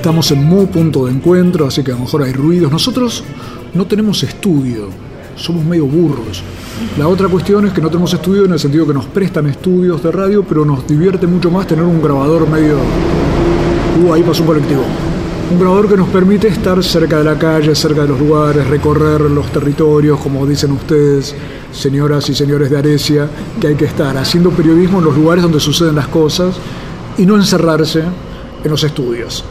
Estamos 0.00 0.30
en 0.30 0.42
muy 0.42 0.64
punto 0.64 1.04
de 1.04 1.12
encuentro, 1.12 1.66
así 1.66 1.84
que 1.84 1.92
a 1.92 1.94
lo 1.94 2.00
mejor 2.00 2.22
hay 2.22 2.32
ruidos. 2.32 2.72
Nosotros 2.72 3.22
no 3.74 3.86
tenemos 3.86 4.22
estudio, 4.22 4.88
somos 5.36 5.62
medio 5.62 5.84
burros. 5.84 6.42
La 6.96 7.06
otra 7.06 7.28
cuestión 7.28 7.66
es 7.66 7.74
que 7.74 7.82
no 7.82 7.88
tenemos 7.88 8.14
estudio 8.14 8.46
en 8.46 8.52
el 8.54 8.58
sentido 8.58 8.86
que 8.86 8.94
nos 8.94 9.04
prestan 9.04 9.46
estudios 9.46 10.02
de 10.02 10.10
radio, 10.10 10.42
pero 10.42 10.64
nos 10.64 10.86
divierte 10.86 11.26
mucho 11.26 11.50
más 11.50 11.66
tener 11.66 11.84
un 11.84 12.00
grabador 12.00 12.48
medio... 12.48 12.78
Uh, 14.02 14.14
ahí 14.14 14.22
pasó 14.22 14.40
un 14.40 14.46
colectivo. 14.46 14.80
Un 15.52 15.60
grabador 15.60 15.86
que 15.86 15.98
nos 15.98 16.08
permite 16.08 16.48
estar 16.48 16.82
cerca 16.82 17.18
de 17.18 17.24
la 17.24 17.38
calle, 17.38 17.74
cerca 17.74 18.00
de 18.00 18.08
los 18.08 18.18
lugares, 18.18 18.66
recorrer 18.68 19.20
los 19.20 19.52
territorios, 19.52 20.18
como 20.18 20.46
dicen 20.46 20.72
ustedes, 20.72 21.34
señoras 21.72 22.26
y 22.30 22.34
señores 22.34 22.70
de 22.70 22.78
Arecia, 22.78 23.28
que 23.60 23.66
hay 23.66 23.74
que 23.74 23.84
estar 23.84 24.16
haciendo 24.16 24.48
periodismo 24.48 25.00
en 25.00 25.04
los 25.04 25.14
lugares 25.14 25.42
donde 25.42 25.60
suceden 25.60 25.94
las 25.94 26.08
cosas 26.08 26.56
y 27.18 27.26
no 27.26 27.36
encerrarse 27.36 28.02
en 28.64 28.70
los 28.70 28.82
estudios. 28.82 29.44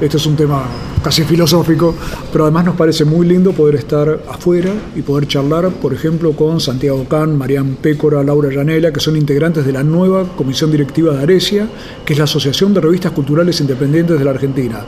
Este 0.00 0.16
es 0.16 0.26
un 0.26 0.36
tema 0.36 0.62
casi 1.02 1.24
filosófico, 1.24 1.92
pero 2.30 2.44
además 2.44 2.66
nos 2.66 2.76
parece 2.76 3.04
muy 3.04 3.26
lindo 3.26 3.50
poder 3.50 3.74
estar 3.74 4.22
afuera 4.28 4.72
y 4.94 5.02
poder 5.02 5.26
charlar, 5.26 5.70
por 5.70 5.92
ejemplo, 5.92 6.34
con 6.34 6.60
Santiago 6.60 7.04
Can, 7.08 7.36
Marián 7.36 7.78
Pécora, 7.82 8.22
Laura 8.22 8.48
Llanela, 8.48 8.92
que 8.92 9.00
son 9.00 9.16
integrantes 9.16 9.66
de 9.66 9.72
la 9.72 9.82
nueva 9.82 10.24
comisión 10.36 10.70
directiva 10.70 11.14
de 11.14 11.24
Arecia, 11.24 11.68
que 12.04 12.12
es 12.12 12.18
la 12.18 12.26
Asociación 12.26 12.72
de 12.74 12.80
Revistas 12.80 13.10
Culturales 13.10 13.60
Independientes 13.60 14.16
de 14.16 14.24
la 14.24 14.30
Argentina. 14.30 14.84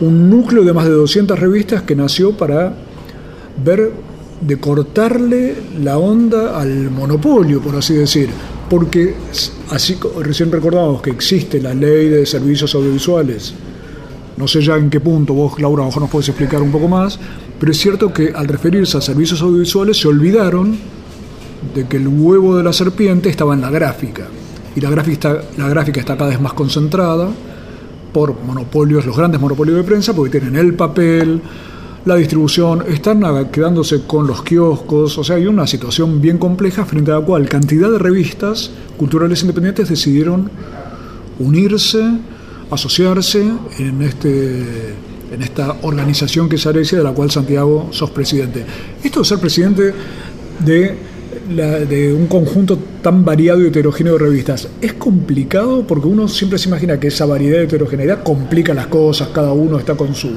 Un 0.00 0.30
núcleo 0.30 0.62
de 0.62 0.72
más 0.72 0.84
de 0.84 0.92
200 0.92 1.36
revistas 1.36 1.82
que 1.82 1.96
nació 1.96 2.36
para 2.36 2.72
ver 3.64 3.90
de 4.40 4.60
cortarle 4.60 5.56
la 5.82 5.98
onda 5.98 6.60
al 6.60 6.92
monopolio, 6.92 7.60
por 7.60 7.74
así 7.74 7.94
decir, 7.94 8.30
porque 8.70 9.14
así 9.70 9.98
recién 10.20 10.52
recordamos 10.52 11.02
que 11.02 11.10
existe 11.10 11.60
la 11.60 11.74
ley 11.74 12.08
de 12.08 12.24
servicios 12.24 12.72
audiovisuales 12.76 13.52
no 14.36 14.48
sé 14.48 14.62
ya 14.62 14.76
en 14.76 14.90
qué 14.90 15.00
punto, 15.00 15.34
vos 15.34 15.60
Laura 15.60 15.82
a 15.82 15.84
lo 15.84 15.90
mejor 15.90 16.02
nos 16.02 16.10
puedes 16.10 16.28
explicar 16.28 16.62
un 16.62 16.72
poco 16.72 16.88
más, 16.88 17.18
pero 17.58 17.72
es 17.72 17.78
cierto 17.78 18.12
que 18.12 18.32
al 18.34 18.48
referirse 18.48 18.98
a 18.98 19.00
servicios 19.00 19.40
audiovisuales 19.42 19.98
se 19.98 20.08
olvidaron 20.08 20.76
de 21.74 21.86
que 21.86 21.96
el 21.96 22.08
huevo 22.08 22.56
de 22.56 22.64
la 22.64 22.72
serpiente 22.72 23.28
estaba 23.28 23.54
en 23.54 23.60
la 23.60 23.70
gráfica. 23.70 24.26
Y 24.76 24.80
la 24.80 24.90
gráfica, 24.90 25.40
la 25.56 25.68
gráfica 25.68 26.00
está 26.00 26.16
cada 26.16 26.30
vez 26.30 26.40
más 26.40 26.52
concentrada 26.52 27.28
por 28.12 28.40
monopolios, 28.42 29.06
los 29.06 29.16
grandes 29.16 29.40
monopolios 29.40 29.76
de 29.76 29.84
prensa, 29.84 30.14
porque 30.14 30.40
tienen 30.40 30.56
el 30.56 30.74
papel, 30.74 31.40
la 32.04 32.16
distribución, 32.16 32.84
están 32.88 33.22
quedándose 33.50 34.02
con 34.06 34.26
los 34.26 34.42
kioscos, 34.42 35.16
o 35.16 35.24
sea, 35.24 35.36
hay 35.36 35.46
una 35.46 35.66
situación 35.66 36.20
bien 36.20 36.38
compleja 36.38 36.84
frente 36.84 37.10
a 37.10 37.18
la 37.18 37.24
cual 37.24 37.48
cantidad 37.48 37.90
de 37.90 37.98
revistas 37.98 38.70
culturales 38.96 39.40
independientes 39.40 39.88
decidieron 39.88 40.50
unirse 41.38 42.18
asociarse 42.74 43.42
en, 43.78 44.02
este, 44.02 44.94
en 45.32 45.42
esta 45.42 45.76
organización 45.82 46.48
que 46.48 46.56
es 46.56 46.66
Arecia, 46.66 46.98
de 46.98 47.04
la 47.04 47.12
cual 47.12 47.30
Santiago 47.30 47.88
sos 47.90 48.10
presidente. 48.10 48.64
Esto 49.02 49.20
de 49.20 49.24
ser 49.24 49.38
presidente 49.38 49.94
de, 50.60 50.96
de 51.88 52.12
un 52.12 52.26
conjunto 52.26 52.78
tan 53.02 53.24
variado 53.24 53.62
y 53.62 53.66
heterogéneo 53.66 54.14
de 54.14 54.18
revistas, 54.18 54.68
¿es 54.80 54.94
complicado? 54.94 55.86
Porque 55.86 56.06
uno 56.06 56.28
siempre 56.28 56.58
se 56.58 56.68
imagina 56.68 56.98
que 56.98 57.08
esa 57.08 57.26
variedad 57.26 57.60
y 57.60 57.64
heterogeneidad 57.64 58.22
complica 58.22 58.74
las 58.74 58.86
cosas, 58.86 59.28
cada 59.28 59.52
uno 59.52 59.78
está 59.78 59.94
con 59.94 60.14
su 60.14 60.30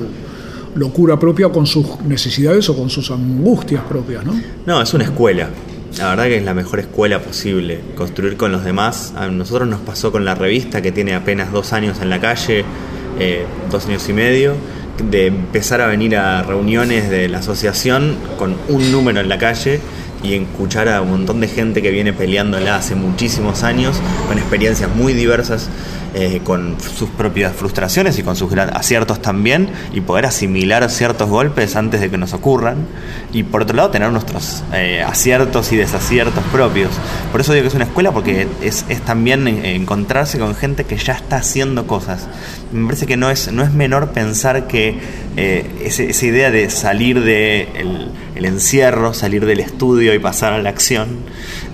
locura 0.76 1.20
propia, 1.20 1.50
con 1.50 1.66
sus 1.66 2.02
necesidades 2.02 2.70
o 2.70 2.76
con 2.76 2.90
sus 2.90 3.10
angustias 3.12 3.84
propias, 3.84 4.26
¿no? 4.26 4.40
No, 4.66 4.82
es 4.82 4.94
una 4.94 5.06
escuela. 5.06 5.50
La 5.98 6.10
verdad 6.10 6.26
que 6.26 6.38
es 6.38 6.44
la 6.44 6.54
mejor 6.54 6.80
escuela 6.80 7.20
posible, 7.20 7.80
construir 7.96 8.38
con 8.38 8.52
los 8.52 8.64
demás. 8.64 9.14
A 9.16 9.28
nosotros 9.28 9.68
nos 9.68 9.80
pasó 9.80 10.12
con 10.12 10.26
la 10.26 10.36
revista 10.36 10.82
que 10.82 10.92
tiene 10.92 11.16
apenas 11.16 11.52
dos 11.52 11.74
años 11.74 12.00
en 12.02 12.10
la 12.10 12.20
calle, 12.20 12.66
eh, 13.20 13.46
dos 13.72 13.88
años 13.88 14.08
y 14.08 14.14
medio, 14.14 14.54
de 15.10 15.28
empezar 15.28 15.82
a 15.82 15.88
venir 15.88 16.16
a 16.16 16.44
reuniones 16.44 17.10
de 17.10 17.30
la 17.30 17.40
asociación 17.40 18.16
con 18.38 18.56
un 18.68 18.92
número 18.92 19.20
en 19.22 19.30
la 19.30 19.38
calle 19.38 19.80
y 20.24 20.34
escuchar 20.34 20.90
a 20.90 21.02
un 21.02 21.12
montón 21.12 21.40
de 21.40 21.48
gente 21.48 21.82
que 21.82 21.92
viene 21.92 22.14
peleándola 22.14 22.76
hace 22.76 22.96
muchísimos 22.96 23.64
años, 23.64 24.00
con 24.28 24.38
experiencias 24.38 24.94
muy 24.96 25.14
diversas 25.14 25.70
eh, 26.20 26.42
con 26.44 26.78
sus 26.82 27.10
propias 27.10 27.56
frustraciones 27.56 28.18
y 28.18 28.24
con 28.24 28.36
sus 28.36 28.52
aciertos 28.52 29.22
también, 29.22 29.70
y 29.94 30.02
poder 30.02 30.26
asimilar 30.26 30.90
ciertos 30.90 31.30
golpes 31.30 31.76
antes 31.76 32.02
de 32.02 32.10
que 32.10 32.18
nos 32.18 32.34
ocurran, 32.34 32.88
y 33.32 33.44
por 33.44 33.62
otro 33.62 33.76
lado 33.76 33.92
tener 33.92 34.12
nuestros 34.12 34.64
eh, 34.74 35.04
aciertos 35.06 35.72
y 35.74 35.76
desaciertos 35.76 36.44
propios. 36.46 36.90
Por 37.32 37.42
eso 37.42 37.54
digo 37.54 37.66
que 37.66 37.68
es 37.68 37.76
una 37.76 37.84
escuela, 37.86 38.12
porque 38.14 38.48
es, 38.64 38.84
también 39.06 39.48
encontrarse 39.48 40.40
con 40.40 40.56
gente 40.56 40.86
que 40.86 40.98
ya 40.98 41.14
está 41.14 41.36
haciendo 41.36 41.86
cosas. 41.86 42.28
Me 42.72 42.88
parece 42.88 43.06
que 43.06 43.16
no 43.16 43.30
es, 43.30 43.52
no 43.52 43.62
es 43.62 43.72
menor 43.72 44.10
pensar 44.10 44.66
que 44.66 44.98
eh, 45.36 45.70
esa 45.84 46.26
idea 46.26 46.50
de 46.50 46.72
salir 46.72 47.22
del 47.22 47.26
de 47.26 48.10
el 48.34 48.46
encierro, 48.46 49.14
salir 49.14 49.46
del 49.46 49.60
estudio 49.60 50.16
y 50.16 50.20
pasar 50.20 50.54
a 50.54 50.58
la 50.64 50.70
acción, 50.70 51.10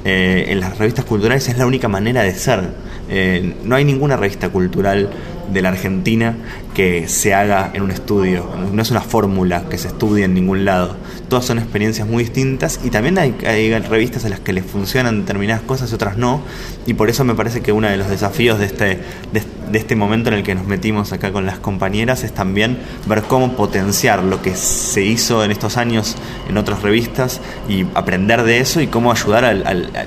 en 0.04 0.60
las 0.60 0.78
revistas 0.78 1.06
culturales 1.06 1.48
es 1.48 1.58
la 1.58 1.66
única 1.66 1.88
manera 1.88 2.24
de 2.24 2.36
ser 2.36 2.74
eh, 3.16 3.54
no 3.64 3.76
hay 3.76 3.86
ninguna 3.86 4.18
revista 4.18 4.50
cultural 4.50 5.08
de 5.52 5.62
la 5.62 5.70
Argentina 5.70 6.36
que 6.74 7.08
se 7.08 7.36
haga 7.36 7.70
en 7.74 7.84
un 7.84 7.92
estudio. 7.92 8.50
No 8.72 8.82
es 8.82 8.90
una 8.90 9.02
fórmula 9.02 9.70
que 9.70 9.78
se 9.78 9.90
estudie 9.90 10.26
en 10.26 10.34
ningún 10.34 10.66
lado. 10.66 10.96
Todas 11.30 11.46
son 11.46 11.60
experiencias 11.60 12.08
muy 12.08 12.24
distintas 12.24 12.80
y 12.84 12.90
también 12.90 13.20
hay, 13.20 13.34
revistas 13.82 14.26
a 14.26 14.30
las 14.30 14.40
que 14.40 14.52
les 14.52 14.66
funcionan 14.66 15.22
determinadas 15.22 15.62
cosas 15.62 15.92
y 15.92 15.96
otras 15.96 16.18
no. 16.18 16.42
Y 16.88 16.96
por 16.96 17.10
eso 17.10 17.24
me 17.24 17.36
parece 17.36 17.62
que 17.62 17.72
uno 17.72 17.88
de 17.88 17.98
los 17.98 18.10
desafíos 18.10 18.58
de 18.58 18.66
este, 18.66 19.00
de, 19.32 19.78
este 19.78 19.96
momento 19.96 20.30
en 20.30 20.36
el 20.36 20.44
que 20.44 20.56
nos 20.56 20.66
metimos 20.66 21.14
acá 21.14 21.32
con 21.32 21.46
las 21.46 21.60
compañeras 21.60 22.24
es 22.24 22.34
también 22.34 22.80
ver 23.06 23.22
cómo 23.22 23.56
potenciar 23.56 24.24
lo 24.24 24.42
que 24.42 24.56
se 24.56 25.04
hizo 25.04 25.44
en 25.44 25.52
estos 25.52 25.78
años 25.78 26.16
en 26.50 26.58
otras 26.58 26.82
revistas 26.82 27.42
y 27.70 27.86
aprender 27.94 28.42
de 28.42 28.60
eso 28.60 28.82
y 28.82 28.88
cómo 28.88 29.12
ayudar 29.12 29.44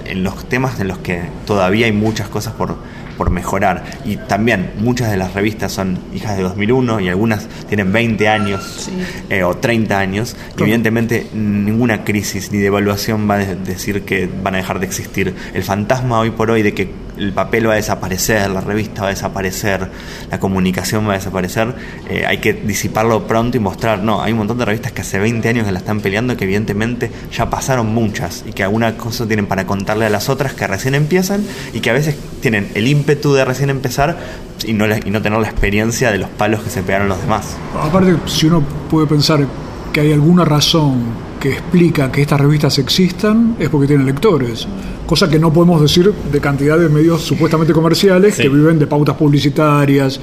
en 0.06 0.24
los 0.24 0.48
temas 0.48 0.80
en 0.80 0.88
los 0.88 0.98
que 0.98 1.22
todavía 1.46 1.86
hay 1.86 1.92
muchas 1.92 2.28
cosas 2.28 2.54
por 2.54 2.76
por 3.16 3.30
mejorar. 3.30 3.84
Y 4.04 4.16
también 4.16 4.72
muchas 4.78 5.10
de 5.10 5.16
las 5.16 5.34
revistas 5.34 5.72
son 5.72 5.98
hijas 6.14 6.36
de 6.36 6.42
2001 6.42 7.00
y 7.00 7.08
algunas 7.08 7.48
tienen 7.68 7.92
20 7.92 8.28
años 8.28 8.90
eh, 9.30 9.42
o 9.42 9.56
30 9.56 9.98
años. 9.98 10.36
Y 10.56 10.62
evidentemente 10.62 11.26
ninguna 11.34 12.04
crisis 12.04 12.52
ni 12.52 12.58
devaluación 12.58 13.28
va 13.28 13.34
a 13.34 13.38
decir 13.54 14.02
que 14.02 14.28
van 14.42 14.54
a 14.54 14.58
dejar 14.58 14.80
de 14.80 14.86
existir. 14.86 15.34
El 15.54 15.62
fantasma 15.62 16.20
hoy 16.20 16.30
por 16.30 16.50
hoy 16.50 16.62
de 16.62 16.74
que 16.74 17.05
el 17.16 17.32
papel 17.32 17.68
va 17.68 17.72
a 17.72 17.76
desaparecer, 17.76 18.50
la 18.50 18.60
revista 18.60 19.02
va 19.02 19.08
a 19.08 19.10
desaparecer, 19.10 19.90
la 20.30 20.40
comunicación 20.40 21.06
va 21.08 21.12
a 21.12 21.16
desaparecer, 21.16 21.74
eh, 22.08 22.24
hay 22.26 22.38
que 22.38 22.52
disiparlo 22.52 23.26
pronto 23.26 23.56
y 23.56 23.60
mostrar, 23.60 24.02
no, 24.02 24.22
hay 24.22 24.32
un 24.32 24.38
montón 24.38 24.58
de 24.58 24.64
revistas 24.64 24.92
que 24.92 25.02
hace 25.02 25.18
20 25.18 25.48
años 25.48 25.66
que 25.66 25.72
la 25.72 25.78
están 25.78 26.00
peleando, 26.00 26.36
que 26.36 26.44
evidentemente 26.44 27.10
ya 27.32 27.50
pasaron 27.50 27.92
muchas 27.92 28.44
y 28.46 28.52
que 28.52 28.62
alguna 28.62 28.96
cosa 28.96 29.26
tienen 29.26 29.46
para 29.46 29.66
contarle 29.66 30.06
a 30.06 30.10
las 30.10 30.28
otras 30.28 30.54
que 30.54 30.66
recién 30.66 30.94
empiezan 30.94 31.44
y 31.72 31.80
que 31.80 31.90
a 31.90 31.92
veces 31.92 32.16
tienen 32.40 32.70
el 32.74 32.86
ímpetu 32.86 33.34
de 33.34 33.44
recién 33.44 33.70
empezar 33.70 34.18
y 34.64 34.72
no, 34.72 34.86
y 34.86 35.10
no 35.10 35.22
tener 35.22 35.38
la 35.38 35.48
experiencia 35.48 36.10
de 36.10 36.18
los 36.18 36.28
palos 36.30 36.62
que 36.62 36.70
se 36.70 36.82
pegaron 36.82 37.08
los 37.08 37.20
demás. 37.20 37.56
Aparte, 37.80 38.16
si 38.26 38.46
uno 38.46 38.62
puede 38.90 39.06
pensar 39.06 39.46
que 39.92 40.00
hay 40.00 40.12
alguna 40.12 40.44
razón 40.44 41.25
que 41.40 41.52
explica 41.52 42.10
que 42.10 42.22
estas 42.22 42.40
revistas 42.40 42.78
existan 42.78 43.56
es 43.58 43.68
porque 43.68 43.86
tienen 43.86 44.06
lectores, 44.06 44.66
cosa 45.06 45.28
que 45.28 45.38
no 45.38 45.52
podemos 45.52 45.80
decir 45.80 46.12
de 46.12 46.40
cantidad 46.40 46.78
de 46.78 46.88
medios 46.88 47.22
supuestamente 47.22 47.72
comerciales 47.72 48.36
que 48.36 48.48
viven 48.48 48.78
de 48.78 48.86
pautas 48.86 49.16
publicitarias, 49.16 50.20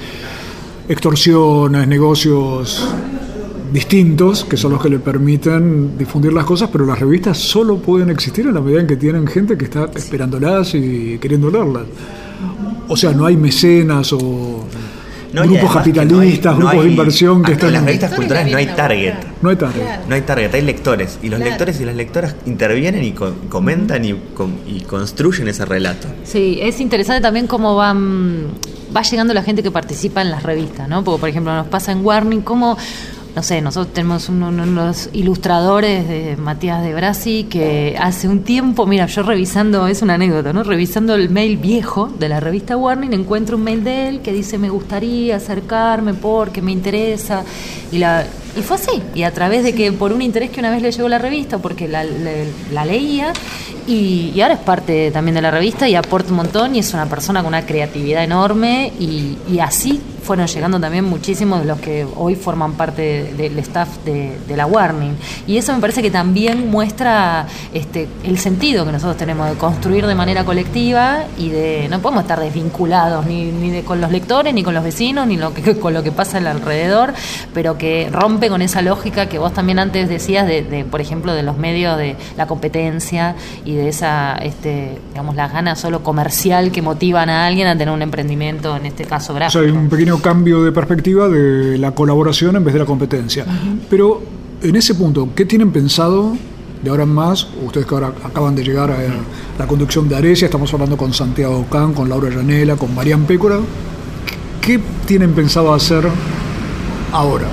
extorsiones, 0.88 1.88
negocios 1.88 2.88
distintos, 3.72 4.44
que 4.44 4.56
son 4.56 4.72
los 4.72 4.82
que 4.82 4.88
le 4.88 5.00
permiten 5.00 5.98
difundir 5.98 6.32
las 6.32 6.44
cosas, 6.44 6.70
pero 6.70 6.86
las 6.86 6.98
revistas 6.98 7.38
solo 7.38 7.78
pueden 7.78 8.10
existir 8.10 8.46
en 8.46 8.54
la 8.54 8.60
medida 8.60 8.80
en 8.80 8.86
que 8.86 8.96
tienen 8.96 9.26
gente 9.26 9.58
que 9.58 9.64
está 9.64 9.90
esperándolas 9.96 10.74
y 10.74 11.18
queriendo 11.18 11.50
leerlas. 11.50 11.84
O 12.86 12.96
sea, 12.96 13.12
no 13.12 13.26
hay 13.26 13.36
mecenas 13.36 14.12
o 14.12 14.64
grupos 15.42 15.72
capitalistas, 15.72 16.56
grupos 16.56 16.84
de 16.84 16.90
inversión 16.90 17.42
que 17.42 17.52
están... 17.52 17.68
En 17.68 17.74
las 17.74 17.84
revistas 17.84 18.14
culturales 18.14 18.52
no 18.52 18.58
hay 18.58 18.66
target. 18.66 19.14
No 19.42 19.50
hay 19.50 19.56
target. 19.56 19.82
No 20.08 20.14
hay 20.14 20.20
target, 20.22 20.54
hay 20.54 20.62
lectores. 20.62 21.18
Y 21.22 21.28
los 21.28 21.40
lectores 21.40 21.80
y 21.80 21.84
las 21.84 21.96
lectoras 21.96 22.36
intervienen 22.46 23.04
y 23.04 23.12
comentan 23.12 24.04
y, 24.04 24.14
y 24.66 24.80
construyen 24.82 25.48
ese 25.48 25.64
relato. 25.64 26.08
Sí, 26.24 26.58
es 26.60 26.80
interesante 26.80 27.20
también 27.20 27.46
cómo 27.46 27.76
van 27.76 28.48
va 28.94 29.02
llegando 29.02 29.34
la 29.34 29.42
gente 29.42 29.62
que 29.62 29.70
participa 29.70 30.22
en 30.22 30.30
las 30.30 30.42
revistas, 30.42 30.88
¿no? 30.88 31.02
Porque, 31.02 31.20
por 31.20 31.28
ejemplo, 31.28 31.54
nos 31.54 31.66
pasa 31.66 31.92
en 31.92 32.04
Warning, 32.04 32.42
como 32.42 32.76
no 33.34 33.42
sé, 33.42 33.60
nosotros 33.60 33.92
tenemos 33.92 34.28
uno, 34.28 34.52
de 34.52 34.66
los 34.66 35.10
ilustradores 35.12 36.08
de 36.08 36.36
Matías 36.36 36.82
de 36.84 36.94
Brasi 36.94 37.44
que 37.44 37.96
hace 37.98 38.28
un 38.28 38.44
tiempo, 38.44 38.86
mira, 38.86 39.06
yo 39.06 39.24
revisando, 39.24 39.88
es 39.88 40.02
una 40.02 40.14
anécdota, 40.14 40.52
¿no? 40.52 40.62
Revisando 40.62 41.14
el 41.16 41.30
mail 41.30 41.56
viejo 41.56 42.12
de 42.18 42.28
la 42.28 42.38
revista 42.38 42.76
Warning, 42.76 43.12
encuentro 43.12 43.56
un 43.56 43.64
mail 43.64 43.82
de 43.82 44.08
él 44.08 44.20
que 44.20 44.32
dice 44.32 44.56
me 44.56 44.70
gustaría 44.70 45.36
acercarme 45.36 46.14
porque 46.14 46.62
me 46.62 46.70
interesa 46.70 47.42
y 47.90 47.98
la 47.98 48.24
y 48.56 48.62
fue 48.62 48.76
así, 48.76 49.02
y 49.16 49.24
a 49.24 49.32
través 49.32 49.64
de 49.64 49.74
que 49.74 49.90
por 49.90 50.12
un 50.12 50.22
interés 50.22 50.50
que 50.50 50.60
una 50.60 50.70
vez 50.70 50.80
le 50.80 50.92
llegó 50.92 51.08
la 51.08 51.18
revista, 51.18 51.58
porque 51.58 51.88
la, 51.88 52.04
la 52.04 52.84
leía, 52.84 53.32
y, 53.88 54.30
y, 54.32 54.40
ahora 54.42 54.54
es 54.54 54.60
parte 54.60 55.10
también 55.10 55.34
de 55.34 55.42
la 55.42 55.50
revista 55.50 55.88
y 55.88 55.96
aporta 55.96 56.30
un 56.30 56.36
montón 56.36 56.76
y 56.76 56.78
es 56.78 56.94
una 56.94 57.06
persona 57.06 57.40
con 57.40 57.48
una 57.48 57.66
creatividad 57.66 58.22
enorme 58.22 58.92
y, 58.98 59.36
y 59.50 59.58
así 59.58 60.00
fueron 60.24 60.46
llegando 60.46 60.80
también 60.80 61.04
muchísimos 61.04 61.60
de 61.60 61.66
los 61.66 61.78
que 61.78 62.06
hoy 62.16 62.34
forman 62.34 62.72
parte 62.72 63.34
del 63.36 63.58
staff 63.60 63.88
de, 64.04 64.56
la 64.56 64.66
Warning. 64.66 65.16
Y 65.46 65.56
eso 65.56 65.72
me 65.74 65.80
parece 65.80 66.00
que 66.00 66.10
también 66.10 66.70
muestra 66.70 67.46
este, 67.72 68.08
el 68.22 68.38
sentido 68.38 68.86
que 68.86 68.92
nosotros 68.92 69.16
tenemos 69.16 69.50
de 69.50 69.56
construir 69.56 70.06
de 70.06 70.14
manera 70.14 70.44
colectiva 70.44 71.24
y 71.36 71.48
de 71.48 71.88
no 71.90 72.00
podemos 72.00 72.22
estar 72.22 72.40
desvinculados 72.40 73.26
ni, 73.26 73.46
ni 73.50 73.82
con 73.82 74.00
los 74.00 74.10
lectores, 74.10 74.54
ni 74.54 74.62
con 74.62 74.74
los 74.74 74.84
vecinos, 74.84 75.26
ni 75.26 75.36
lo 75.36 75.52
que, 75.52 75.78
con 75.78 75.92
lo 75.92 76.02
que 76.02 76.12
pasa 76.12 76.38
alrededor, 76.38 77.12
pero 77.52 77.76
que 77.78 78.08
rompe 78.10 78.48
con 78.48 78.62
esa 78.62 78.82
lógica 78.82 79.26
que 79.26 79.38
vos 79.38 79.52
también 79.52 79.78
antes 79.78 80.08
decías 80.08 80.46
de, 80.46 80.62
de 80.62 80.84
por 80.84 81.00
ejemplo, 81.00 81.34
de 81.34 81.42
los 81.42 81.56
medios 81.56 81.98
de 81.98 82.16
la 82.36 82.46
competencia 82.46 83.34
y 83.64 83.74
de 83.74 83.88
esa, 83.88 84.36
este, 84.36 84.98
digamos, 85.10 85.34
las 85.36 85.52
ganas 85.52 85.78
solo 85.78 86.02
comercial 86.02 86.70
que 86.72 86.82
motivan 86.82 87.30
a 87.30 87.46
alguien 87.46 87.66
a 87.68 87.76
tener 87.76 87.92
un 87.92 88.02
emprendimiento, 88.02 88.76
en 88.76 88.86
este 88.86 89.04
caso 89.04 89.34
gráfico. 89.34 89.64
hay 89.64 89.70
un 89.70 89.88
pequeño 89.88 90.13
cambio 90.20 90.62
de 90.62 90.72
perspectiva 90.72 91.28
de 91.28 91.78
la 91.78 91.92
colaboración 91.92 92.56
en 92.56 92.64
vez 92.64 92.74
de 92.74 92.80
la 92.80 92.86
competencia. 92.86 93.44
Pero 93.88 94.22
en 94.62 94.76
ese 94.76 94.94
punto, 94.94 95.28
¿qué 95.34 95.44
tienen 95.44 95.70
pensado 95.70 96.36
de 96.82 96.90
ahora 96.90 97.04
en 97.04 97.10
más? 97.10 97.46
Ustedes 97.64 97.86
que 97.86 97.94
ahora 97.94 98.12
acaban 98.24 98.54
de 98.54 98.64
llegar 98.64 98.90
a 98.90 98.98
la 99.58 99.66
conducción 99.66 100.08
de 100.08 100.16
Arecia, 100.16 100.46
estamos 100.46 100.72
hablando 100.72 100.96
con 100.96 101.12
Santiago 101.12 101.66
Can, 101.70 101.92
con 101.92 102.08
Laura 102.08 102.30
Llanela, 102.30 102.76
con 102.76 102.94
Marian 102.94 103.24
Pécora. 103.24 103.58
¿Qué 104.60 104.80
tienen 105.06 105.32
pensado 105.32 105.72
hacer 105.72 106.04
ahora? 107.12 107.46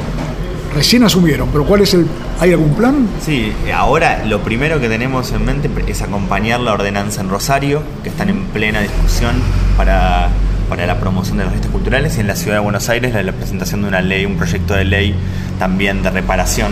Recién 0.74 1.04
asumieron, 1.04 1.50
pero 1.52 1.66
¿cuál 1.66 1.82
es 1.82 1.94
el 1.94 2.08
¿Hay 2.42 2.52
algún 2.54 2.74
plan? 2.74 3.08
Sí, 3.24 3.54
ahora 3.72 4.26
lo 4.26 4.42
primero 4.42 4.80
que 4.80 4.90
tenemos 4.90 5.32
en 5.32 5.46
mente 5.46 5.70
es 5.86 6.02
acompañar 6.02 6.60
la 6.60 6.74
ordenanza 6.74 7.22
en 7.22 7.30
Rosario, 7.30 7.84
que 8.02 8.10
están 8.10 8.30
en 8.30 8.46
plena 8.46 8.82
discusión 8.82 9.36
para 9.78 10.30
para 10.72 10.88
la 10.88 10.98
promoción 11.02 11.36
de 11.36 11.44
las 11.44 11.52
revistas 11.52 11.74
culturales 11.74 12.16
y 12.16 12.22
en 12.22 12.28
la 12.28 12.36
ciudad 12.38 12.56
de 12.56 12.62
Buenos 12.62 12.88
Aires 12.88 13.14
la, 13.14 13.34
presentación 13.34 13.82
de 13.82 13.90
una 13.90 14.00
ley, 14.00 14.24
un 14.24 14.38
proyecto 14.38 14.74
de 14.74 14.86
ley 14.86 15.14
también 15.60 16.02
de 16.02 16.10
reparación, 16.10 16.72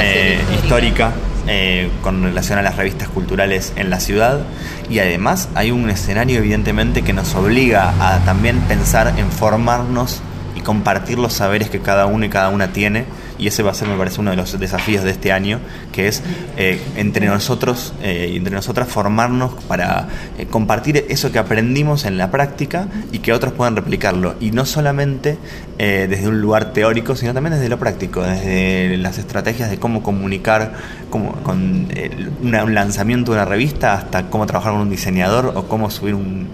eh, 0.00 0.40
histórica 0.54 1.12
eh, 1.46 1.90
con 2.00 2.22
relación 2.22 2.58
a 2.58 2.62
las 2.62 2.78
revistas 2.78 3.08
culturales 3.08 3.74
en 3.76 3.90
la 3.90 4.00
ciudad. 4.00 4.40
Y 4.88 5.00
además 5.00 5.50
hay 5.54 5.70
un 5.70 5.90
escenario 5.90 6.38
evidentemente 6.38 7.02
que 7.02 7.12
nos 7.12 7.34
obliga 7.34 7.92
a 8.00 8.24
también 8.24 8.58
pensar 8.60 9.12
en 9.18 9.30
formarnos 9.30 10.22
y 10.54 10.62
compartir 10.62 11.18
los 11.18 11.34
saberes 11.34 11.68
que 11.68 11.80
cada 11.80 12.06
uno 12.06 12.24
y 12.24 12.30
cada 12.30 12.48
una 12.48 12.72
tiene 12.72 13.04
y 13.38 13.46
ese 13.46 13.62
va 13.62 13.70
a 13.70 13.74
ser, 13.74 13.88
me 13.88 13.96
parece, 13.96 14.20
uno 14.20 14.30
de 14.30 14.36
los 14.36 14.58
desafíos 14.58 15.04
de 15.04 15.10
este 15.10 15.32
año, 15.32 15.60
que 15.92 16.08
es 16.08 16.22
eh, 16.56 16.80
entre 16.96 17.26
nosotros 17.26 17.92
eh, 18.02 18.30
y 18.32 18.36
entre 18.36 18.54
nosotras 18.54 18.88
formarnos 18.88 19.52
para 19.64 20.08
eh, 20.38 20.46
compartir 20.46 21.04
eso 21.08 21.32
que 21.32 21.38
aprendimos 21.38 22.04
en 22.04 22.18
la 22.18 22.30
práctica 22.30 22.88
y 23.12 23.18
que 23.18 23.32
otros 23.32 23.52
puedan 23.52 23.76
replicarlo. 23.76 24.34
Y 24.40 24.50
no 24.50 24.64
solamente 24.64 25.38
desde 25.78 26.26
un 26.26 26.40
lugar 26.40 26.72
teórico, 26.72 27.16
sino 27.16 27.34
también 27.34 27.52
desde 27.52 27.68
lo 27.68 27.78
práctico, 27.78 28.22
desde 28.22 28.96
las 28.96 29.18
estrategias 29.18 29.68
de 29.68 29.78
cómo 29.78 30.02
comunicar 30.02 30.72
con 31.10 31.26
un 31.52 32.74
lanzamiento 32.74 33.32
de 33.32 33.38
una 33.38 33.44
revista 33.44 33.92
hasta 33.92 34.30
cómo 34.30 34.46
trabajar 34.46 34.72
con 34.72 34.80
un 34.80 34.90
diseñador 34.90 35.52
o 35.54 35.68
cómo 35.68 35.90
subir 35.90 36.14
un, 36.14 36.48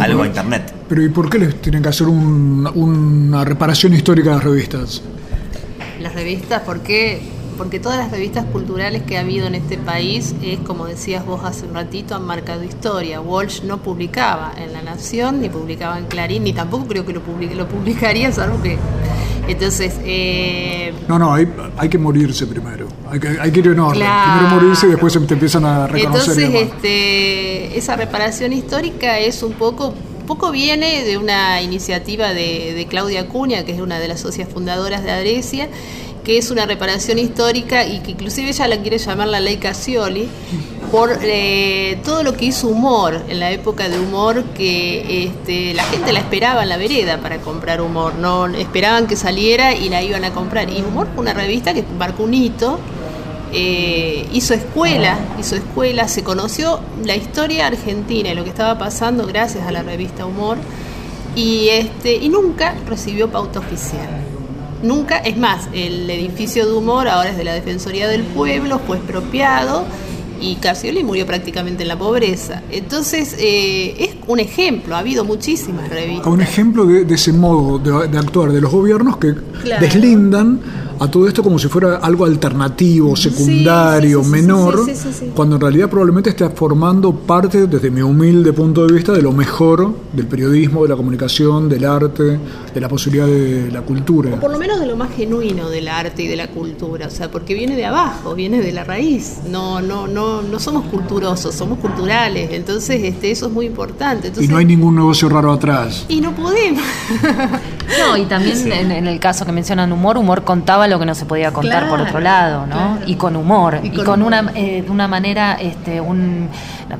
algo 0.00 0.22
a 0.22 0.26
internet. 0.26 0.74
Pero 0.88 1.02
¿y 1.02 1.08
por 1.08 1.30
qué 1.30 1.38
les 1.38 1.60
tienen 1.60 1.82
que 1.82 1.88
hacer 1.90 2.08
una 2.08 3.44
reparación 3.44 3.94
histórica 3.94 4.30
de 4.30 4.36
las 4.36 4.44
revistas? 4.44 5.02
Las 6.00 6.14
revistas, 6.14 6.62
porque 6.64 7.20
porque 7.58 7.80
todas 7.80 7.98
las 7.98 8.12
revistas 8.12 8.46
culturales 8.46 9.02
que 9.02 9.18
ha 9.18 9.20
habido 9.20 9.48
en 9.48 9.56
este 9.56 9.76
país 9.76 10.34
es, 10.42 10.60
como 10.60 10.86
decías 10.86 11.26
vos 11.26 11.44
hace 11.44 11.66
un 11.66 11.74
ratito, 11.74 12.14
han 12.14 12.24
marcado 12.24 12.62
historia. 12.62 13.20
Walsh 13.20 13.62
no 13.62 13.78
publicaba 13.78 14.52
en 14.56 14.72
La 14.72 14.80
Nación, 14.80 15.42
ni 15.42 15.48
publicaba 15.48 15.98
en 15.98 16.06
Clarín, 16.06 16.44
ni 16.44 16.52
tampoco 16.52 16.86
creo 16.86 17.04
que 17.04 17.12
lo, 17.12 17.20
publique, 17.20 17.56
lo 17.56 17.68
publicaría, 17.68 18.30
salvo 18.30 18.62
que... 18.62 18.78
Entonces... 19.48 19.98
Eh... 20.04 20.94
No, 21.08 21.18
no, 21.18 21.34
hay, 21.34 21.52
hay 21.76 21.88
que 21.88 21.98
morirse 21.98 22.46
primero. 22.46 22.86
Hay 23.10 23.18
que, 23.18 23.28
hay 23.40 23.50
que 23.50 23.58
ir 23.58 23.66
en 23.68 23.80
orden. 23.80 24.06
Primero 24.06 24.54
morirse 24.54 24.86
y 24.86 24.90
después 24.90 25.12
te 25.26 25.34
empiezan 25.34 25.64
a 25.64 25.88
reconocer. 25.88 26.38
Entonces, 26.38 26.72
este, 26.72 27.76
esa 27.76 27.96
reparación 27.96 28.52
histórica 28.52 29.18
es 29.18 29.42
un 29.42 29.54
poco 29.54 29.94
poco 30.28 30.50
viene 30.50 31.04
de 31.04 31.16
una 31.16 31.62
iniciativa 31.62 32.34
de, 32.34 32.86
Claudia 32.90 33.22
Acuña, 33.22 33.64
que 33.64 33.72
es 33.72 33.80
una 33.80 33.98
de 33.98 34.08
las 34.08 34.20
socias 34.20 34.46
fundadoras 34.46 35.02
de 35.02 35.10
Adresia, 35.10 35.68
que 36.22 36.36
es 36.36 36.50
una 36.50 36.66
reparación 36.66 37.18
histórica 37.18 37.86
y 37.86 38.00
que 38.00 38.10
inclusive 38.10 38.50
ella 38.50 38.68
la 38.68 38.76
quiere 38.82 38.98
llamar 38.98 39.28
la 39.28 39.40
ley 39.40 39.56
Casioli, 39.56 40.28
por 40.92 41.18
eh, 41.22 41.98
todo 42.04 42.22
lo 42.22 42.34
que 42.34 42.44
hizo 42.44 42.68
humor, 42.68 43.22
en 43.30 43.40
la 43.40 43.52
época 43.52 43.88
de 43.88 43.98
humor 43.98 44.44
que 44.54 45.24
este, 45.24 45.72
la 45.72 45.84
gente 45.84 46.12
la 46.12 46.18
esperaba 46.18 46.62
en 46.62 46.68
la 46.68 46.76
vereda 46.76 47.22
para 47.22 47.38
comprar 47.38 47.80
humor, 47.80 48.14
no 48.16 48.48
esperaban 48.48 49.06
que 49.06 49.16
saliera 49.16 49.74
y 49.74 49.88
la 49.88 50.02
iban 50.02 50.24
a 50.24 50.32
comprar. 50.32 50.68
Y 50.68 50.82
humor 50.82 51.08
fue 51.14 51.22
una 51.22 51.32
revista 51.32 51.72
que 51.72 51.84
marcó 51.98 52.24
un 52.24 52.34
hito 52.34 52.78
eh, 53.52 54.26
hizo 54.32 54.54
escuela, 54.54 55.18
hizo 55.38 55.56
escuela, 55.56 56.08
se 56.08 56.22
conoció 56.22 56.80
la 57.04 57.16
historia 57.16 57.66
argentina 57.66 58.30
y 58.30 58.34
lo 58.34 58.44
que 58.44 58.50
estaba 58.50 58.78
pasando 58.78 59.26
gracias 59.26 59.66
a 59.66 59.72
la 59.72 59.82
revista 59.82 60.26
Humor 60.26 60.58
y 61.34 61.68
este 61.68 62.16
y 62.16 62.28
nunca 62.28 62.74
recibió 62.86 63.30
pauta 63.30 63.60
oficial. 63.60 64.08
Nunca, 64.82 65.18
es 65.18 65.36
más, 65.36 65.68
el 65.72 66.08
edificio 66.08 66.64
de 66.66 66.72
Humor 66.72 67.08
ahora 67.08 67.30
es 67.30 67.36
de 67.36 67.44
la 67.44 67.52
Defensoría 67.52 68.06
del 68.06 68.22
Pueblo, 68.22 68.78
fue 68.78 68.98
expropiado 68.98 69.84
y 70.40 70.56
Casioli 70.56 71.02
murió 71.02 71.26
prácticamente 71.26 71.82
en 71.82 71.88
la 71.88 71.98
pobreza. 71.98 72.62
Entonces, 72.70 73.34
eh, 73.38 73.96
es 73.98 74.16
un 74.26 74.38
ejemplo, 74.40 74.94
ha 74.94 75.00
habido 75.00 75.24
muchísimas 75.24 75.88
revistas. 75.88 76.26
Un 76.26 76.40
ejemplo 76.40 76.86
de, 76.86 77.12
ese 77.12 77.32
modo 77.32 77.78
de, 77.78 78.18
actuar 78.18 78.52
de 78.52 78.60
los 78.60 78.70
gobiernos 78.70 79.16
que 79.16 79.34
deslindan 79.80 80.60
a 81.00 81.10
todo 81.10 81.28
esto 81.28 81.42
como 81.42 81.58
si 81.58 81.68
fuera 81.68 81.96
algo 81.96 82.24
alternativo, 82.24 83.14
secundario, 83.16 84.22
menor, 84.24 84.86
cuando 85.34 85.56
en 85.56 85.60
realidad 85.62 85.88
probablemente 85.88 86.30
está 86.30 86.50
formando 86.50 87.12
parte, 87.12 87.66
desde 87.66 87.90
mi 87.90 88.02
humilde 88.02 88.52
punto 88.52 88.86
de 88.86 88.92
vista, 88.92 89.12
de 89.12 89.22
lo 89.22 89.32
mejor 89.32 89.94
del 90.12 90.26
periodismo, 90.26 90.82
de 90.82 90.88
la 90.88 90.96
comunicación, 90.96 91.68
del 91.68 91.84
arte, 91.84 92.38
de 92.74 92.80
la 92.80 92.88
posibilidad 92.88 93.26
de 93.26 93.70
la 93.70 93.82
cultura. 93.82 94.34
O 94.34 94.40
por 94.40 94.50
lo 94.50 94.58
menos 94.58 94.80
de 94.80 94.86
lo 94.86 94.96
más 94.96 95.14
genuino 95.14 95.68
del 95.68 95.88
arte 95.88 96.24
y 96.24 96.28
de 96.28 96.36
la 96.36 96.48
cultura, 96.48 97.06
o 97.06 97.10
sea, 97.10 97.30
porque 97.30 97.54
viene 97.54 97.76
de 97.76 97.86
abajo, 97.86 98.34
viene 98.34 98.60
de 98.60 98.72
la 98.72 98.84
raíz. 98.84 99.38
No, 99.48 99.80
no, 99.80 100.06
no, 100.06 100.42
no 100.42 100.58
somos 100.58 100.86
culturosos, 100.86 101.54
somos 101.54 101.78
culturales, 101.78 102.50
entonces 102.52 103.02
este, 103.04 103.30
eso 103.30 103.46
es 103.46 103.52
muy 103.52 103.66
importante. 103.66 104.32
y 104.40 104.48
no 104.48 104.56
hay 104.56 104.64
ningún 104.64 104.96
negocio 104.96 105.28
raro 105.28 105.52
atrás. 105.52 106.04
Y 106.08 106.20
no 106.20 106.34
podemos. 106.34 106.82
no, 107.98 108.16
y 108.16 108.24
también 108.26 108.72
en, 108.72 108.92
en 108.92 109.06
el 109.06 109.20
caso 109.20 109.46
que 109.46 109.52
mencionan 109.52 109.92
humor, 109.92 110.18
humor 110.18 110.44
contaba 110.44 110.88
lo 110.88 110.98
que 110.98 111.06
no 111.06 111.14
se 111.14 111.24
podía 111.24 111.52
contar 111.52 111.88
por 111.88 112.00
otro 112.00 112.20
lado, 112.20 112.66
¿no? 112.66 112.98
Y 113.06 113.14
con 113.16 113.36
humor, 113.36 113.80
y 113.82 113.90
con, 113.90 114.22
una 114.22 114.52
eh, 114.54 114.82
de 114.82 114.90
una 114.90 115.08
manera 115.08 115.56
este, 115.60 116.00
un 116.00 116.48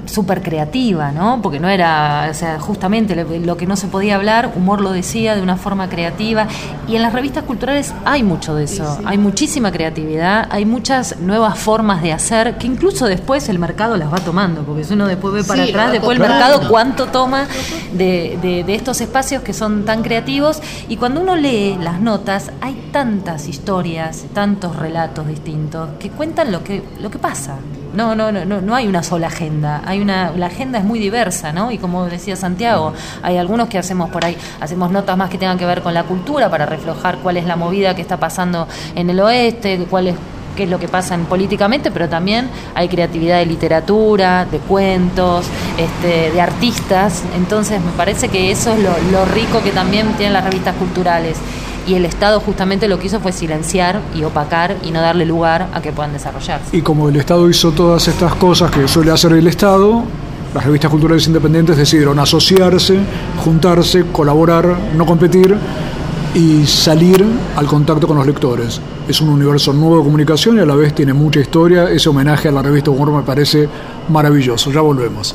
súper 0.07 0.42
creativa, 0.42 1.12
¿no? 1.12 1.40
Porque 1.42 1.61
no 1.61 1.68
era, 1.68 2.28
o 2.30 2.35
sea, 2.35 2.59
justamente 2.61 3.14
lo, 3.16 3.57
que 3.57 3.66
no 3.66 3.76
se 3.76 3.88
podía 3.88 4.16
hablar, 4.16 4.52
humor 4.57 4.80
lo 4.80 4.92
decía 4.92 5.35
de 5.35 5.42
una 5.42 5.57
forma 5.57 5.88
creativa. 5.88 6.47
Y 6.87 6.97
en 6.97 7.02
las 7.02 7.12
revistas 7.12 7.45
culturales 7.45 7.95
hay 8.04 8.23
mucho 8.23 8.54
de 8.54 8.64
eso, 8.64 8.99
hay 9.04 9.18
muchísima 9.18 9.73
creatividad, 9.73 10.47
hay 10.50 10.64
muchas 10.64 11.18
nuevas 11.21 11.59
formas 11.59 12.02
de 12.02 12.12
hacer 12.12 12.59
que 12.59 12.66
incluso 12.66 13.07
después 13.07 13.49
el 13.49 13.59
mercado 13.59 13.97
las 13.97 14.12
va 14.12 14.18
tomando, 14.18 14.62
porque 14.62 14.85
si 14.85 14.95
uno 14.95 15.07
después 15.07 15.35
ve 15.35 15.45
para 15.45 15.64
atrás, 15.64 15.92
después 15.92 16.16
el 16.16 16.23
mercado 16.23 16.68
cuánto 16.68 17.07
toma 17.07 17.47
de, 17.92 18.64
de 18.66 18.75
estos 18.75 19.00
espacios 19.00 19.42
que 19.42 19.52
son 19.52 19.85
tan 19.85 20.02
creativos. 20.02 20.61
Y 20.88 20.97
cuando 20.97 21.21
uno 21.21 21.37
lee 21.37 21.76
las 21.80 22.00
notas, 22.00 22.50
hay 22.61 22.88
tantas 22.92 23.49
historias, 23.49 24.26
tantos 24.33 24.76
relatos 24.76 25.26
distintos 25.26 25.90
que 25.99 26.11
cuentan 26.11 26.52
lo 26.52 26.62
que, 26.64 26.83
lo 27.00 27.11
que 27.11 27.18
pasa. 27.18 27.57
No, 27.95 28.14
no, 28.14 28.30
no, 28.30 28.45
no, 28.45 28.75
hay 28.75 28.87
una 28.87 29.02
sola 29.02 29.28
agenda. 29.28 29.83
Hay 29.87 30.00
una, 30.00 30.30
la 30.33 30.47
agenda 30.47 30.78
es 30.78 30.85
muy 30.85 30.99
diversa, 30.99 31.52
¿no? 31.52 31.71
Y 31.71 31.78
como 31.78 32.07
decía 32.07 32.37
Santiago, 32.37 32.92
hay 33.23 33.38
algunos 33.38 33.68
que 33.68 33.78
hacemos 33.78 34.11
por 34.11 34.25
ahí, 34.25 34.37
hacemos 34.61 34.90
notas 34.90 35.16
más 35.16 35.30
que 35.30 35.38
tengan 35.38 35.59
que 35.59 35.66
ver 35.66 35.83
con 35.83 35.95
la 35.95 36.04
cultura 36.04 36.50
para 36.50 36.66
reflejar 36.66 37.18
cuál 37.18 37.37
es 37.37 37.47
la 37.47 37.57
movida 37.57 37.95
que 37.95 38.02
está 38.02 38.18
pasando 38.18 38.68
en 38.95 39.09
el 39.11 39.21
oeste, 39.21 39.87
cuál 39.88 40.09
es 40.09 40.16
qué 40.57 40.64
es 40.64 40.71
lo 40.71 40.80
que 40.80 40.88
pasa 40.88 41.14
en 41.14 41.25
políticamente, 41.26 41.92
pero 41.92 42.09
también 42.09 42.50
hay 42.75 42.88
creatividad 42.88 43.38
de 43.38 43.47
literatura, 43.47 44.45
de 44.45 44.59
cuentos, 44.59 45.47
este, 45.78 46.33
de 46.33 46.40
artistas. 46.40 47.23
Entonces 47.37 47.80
me 47.80 47.92
parece 47.92 48.28
que 48.28 48.50
eso 48.50 48.73
es 48.73 48.80
lo, 48.80 48.90
lo 49.12 49.25
rico 49.25 49.62
que 49.62 49.71
también 49.71 50.09
tienen 50.14 50.33
las 50.33 50.45
revistas 50.45 50.75
culturales 50.75 51.38
y 51.88 51.95
el 51.95 52.04
Estado 52.04 52.38
justamente 52.40 52.87
lo 52.87 52.99
que 52.99 53.07
hizo 53.07 53.18
fue 53.18 53.33
silenciar 53.33 54.02
y 54.14 54.23
opacar 54.23 54.76
y 54.85 54.90
no 54.90 55.00
darle 55.00 55.25
lugar 55.25 55.68
a 55.73 55.80
que 55.80 55.90
puedan 55.90 56.12
desarrollarse. 56.12 56.76
Y 56.76 56.83
como 56.83 57.09
el 57.09 57.16
Estado 57.16 57.49
hizo 57.49 57.73
todas 57.73 58.07
estas 58.09 58.35
cosas 58.35 58.71
que 58.71 58.87
suele 58.87 59.11
hacer 59.11 59.33
el 59.33 59.47
Estado, 59.47 60.04
las 60.54 60.64
revistas 60.64 60.90
culturales 60.90 61.26
independientes 61.26 61.78
decidieron 61.78 62.18
asociarse, 62.18 62.99
juntarse, 63.42 64.04
colaborar, 64.12 64.66
no 64.95 65.07
competir 65.07 65.57
y 66.35 66.66
salir 66.66 67.25
al 67.57 67.66
contacto 67.66 68.07
con 68.07 68.18
los 68.18 68.26
lectores. 68.26 68.83
Es 69.09 69.23
un 69.23 69.30
universo 69.30 69.73
nuevo 69.73 69.97
de 69.99 70.04
comunicación 70.04 70.59
y 70.59 70.61
a 70.61 70.66
la 70.66 70.75
vez 70.75 70.95
tiene 70.95 71.14
mucha 71.14 71.40
historia. 71.40 71.90
Ese 71.90 72.11
homenaje 72.11 72.49
a 72.49 72.52
la 72.52 72.62
revista 72.62 72.90
Humor 72.90 73.12
me 73.12 73.23
parece 73.23 73.66
maravilloso. 74.09 74.71
Ya 74.71 74.83
volvemos. 74.83 75.35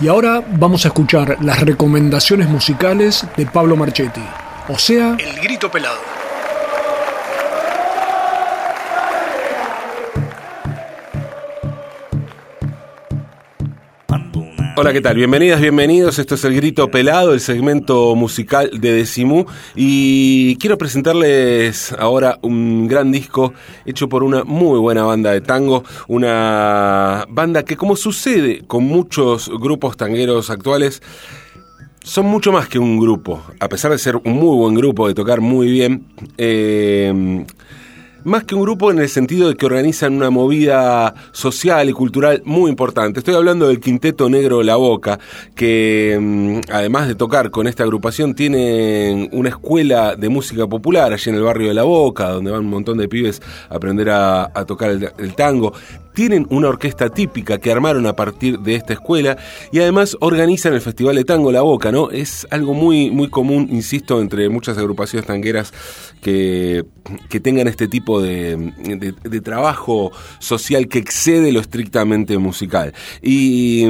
Y 0.00 0.08
ahora 0.08 0.42
vamos 0.58 0.84
a 0.84 0.88
escuchar 0.88 1.36
las 1.40 1.60
recomendaciones 1.60 2.48
musicales 2.48 3.24
de 3.36 3.46
Pablo 3.46 3.76
Marchetti. 3.76 4.22
O 4.70 4.76
sea, 4.76 5.16
el 5.18 5.40
grito 5.40 5.70
pelado. 5.70 5.98
Hola, 14.76 14.92
¿qué 14.92 15.00
tal? 15.00 15.16
Bienvenidas, 15.16 15.60
bienvenidos. 15.60 16.20
Esto 16.20 16.34
es 16.34 16.44
El 16.44 16.54
Grito 16.54 16.88
Pelado, 16.88 17.32
el 17.32 17.40
segmento 17.40 18.14
musical 18.14 18.70
de 18.72 18.92
Decimú. 18.92 19.46
Y 19.74 20.56
quiero 20.58 20.78
presentarles 20.78 21.92
ahora 21.98 22.38
un 22.42 22.86
gran 22.86 23.10
disco 23.10 23.54
hecho 23.86 24.08
por 24.08 24.22
una 24.22 24.44
muy 24.44 24.78
buena 24.78 25.02
banda 25.02 25.32
de 25.32 25.40
tango. 25.40 25.82
Una 26.06 27.24
banda 27.28 27.64
que, 27.64 27.76
como 27.76 27.96
sucede 27.96 28.62
con 28.68 28.84
muchos 28.84 29.48
grupos 29.48 29.96
tangueros 29.96 30.48
actuales, 30.50 31.02
son 32.08 32.24
mucho 32.24 32.52
más 32.52 32.68
que 32.68 32.78
un 32.78 32.98
grupo. 32.98 33.42
A 33.60 33.68
pesar 33.68 33.90
de 33.90 33.98
ser 33.98 34.16
un 34.16 34.32
muy 34.32 34.56
buen 34.56 34.74
grupo, 34.74 35.06
de 35.06 35.14
tocar 35.14 35.42
muy 35.42 35.70
bien, 35.70 36.06
eh, 36.38 37.44
más 38.24 38.44
que 38.44 38.54
un 38.54 38.62
grupo 38.62 38.90
en 38.90 38.98
el 38.98 39.08
sentido 39.08 39.48
de 39.48 39.54
que 39.54 39.66
organizan 39.66 40.14
una 40.14 40.30
movida 40.30 41.14
social 41.32 41.88
y 41.88 41.92
cultural 41.92 42.42
muy 42.44 42.70
importante. 42.70 43.20
Estoy 43.20 43.34
hablando 43.34 43.68
del 43.68 43.80
Quinteto 43.80 44.28
Negro 44.28 44.62
La 44.62 44.76
Boca, 44.76 45.18
que 45.54 46.18
mm, 46.20 46.70
además 46.72 47.08
de 47.08 47.14
tocar 47.14 47.50
con 47.50 47.66
esta 47.66 47.84
agrupación, 47.84 48.34
tienen 48.34 49.28
una 49.32 49.48
escuela 49.50 50.16
de 50.16 50.28
música 50.28 50.66
popular 50.66 51.12
allí 51.12 51.30
en 51.30 51.36
el 51.36 51.42
barrio 51.42 51.68
de 51.68 51.74
La 51.74 51.84
Boca, 51.84 52.28
donde 52.30 52.50
van 52.50 52.60
un 52.60 52.70
montón 52.70 52.98
de 52.98 53.08
pibes 53.08 53.40
a 53.68 53.76
aprender 53.76 54.10
a, 54.10 54.50
tocar 54.66 54.90
el, 54.90 55.10
el 55.18 55.34
tango 55.34 55.72
tienen 56.18 56.48
una 56.50 56.68
orquesta 56.68 57.10
típica 57.10 57.58
que 57.58 57.70
armaron 57.70 58.04
a 58.08 58.16
partir 58.16 58.58
de 58.58 58.74
esta 58.74 58.94
escuela 58.94 59.36
y 59.70 59.78
además 59.78 60.16
organizan 60.18 60.74
el 60.74 60.80
Festival 60.80 61.14
de 61.14 61.24
Tango 61.24 61.52
La 61.52 61.62
Boca, 61.62 61.92
¿no? 61.92 62.10
Es 62.10 62.44
algo 62.50 62.74
muy, 62.74 63.12
muy 63.12 63.30
común, 63.30 63.68
insisto, 63.70 64.20
entre 64.20 64.48
muchas 64.48 64.76
agrupaciones 64.78 65.28
tangueras 65.28 65.72
que, 66.20 66.84
que 67.28 67.40
tengan 67.40 67.68
este 67.68 67.88
tipo 67.88 68.20
de, 68.20 68.56
de, 68.78 69.14
de, 69.22 69.40
trabajo 69.40 70.12
social 70.38 70.88
que 70.88 70.98
excede 70.98 71.52
lo 71.52 71.60
estrictamente 71.60 72.38
musical. 72.38 72.92
Y, 73.22 73.86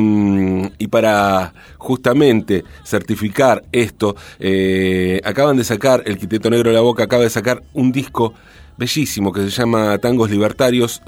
y 0.78 0.86
para 0.88 1.54
justamente 1.78 2.64
certificar 2.84 3.64
esto, 3.72 4.16
eh, 4.38 5.20
acaban 5.24 5.56
de 5.56 5.64
sacar, 5.64 6.02
el 6.06 6.18
Quiteto 6.18 6.50
Negro 6.50 6.72
La 6.72 6.80
Boca 6.80 7.04
acaba 7.04 7.22
de 7.22 7.30
sacar 7.30 7.62
un 7.74 7.92
disco 7.92 8.34
bellísimo 8.76 9.32
que 9.32 9.42
se 9.42 9.50
llama 9.50 9.98
Tangos 9.98 10.30
Libertarios 10.30 11.02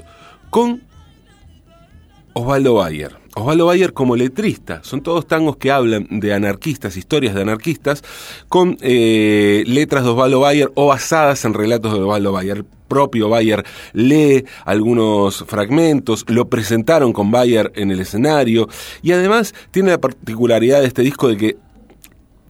con 0.49 0.81
Osvaldo 2.33 2.75
Bayer. 2.75 3.15
Osvaldo 3.35 3.65
Bayer 3.65 3.93
como 3.93 4.15
letrista. 4.15 4.81
Son 4.83 5.01
todos 5.01 5.27
tangos 5.27 5.57
que 5.57 5.71
hablan 5.71 6.07
de 6.09 6.33
anarquistas, 6.33 6.97
historias 6.97 7.33
de 7.33 7.41
anarquistas, 7.41 8.03
con 8.49 8.77
eh, 8.81 9.63
letras 9.67 10.03
de 10.03 10.09
Osvaldo 10.09 10.39
Bayer 10.41 10.71
o 10.75 10.87
basadas 10.87 11.45
en 11.45 11.53
relatos 11.53 11.93
de 11.93 11.99
Osvaldo 11.99 12.31
Bayer. 12.31 12.65
Propio 12.87 13.29
Bayer 13.29 13.63
lee 13.93 14.43
algunos 14.65 15.45
fragmentos, 15.47 16.25
lo 16.27 16.49
presentaron 16.49 17.13
con 17.13 17.31
Bayer 17.31 17.71
en 17.75 17.89
el 17.89 18.01
escenario 18.01 18.67
y 19.01 19.13
además 19.13 19.55
tiene 19.71 19.91
la 19.91 20.01
particularidad 20.01 20.81
de 20.81 20.87
este 20.87 21.01
disco 21.01 21.29
de 21.29 21.37
que 21.37 21.57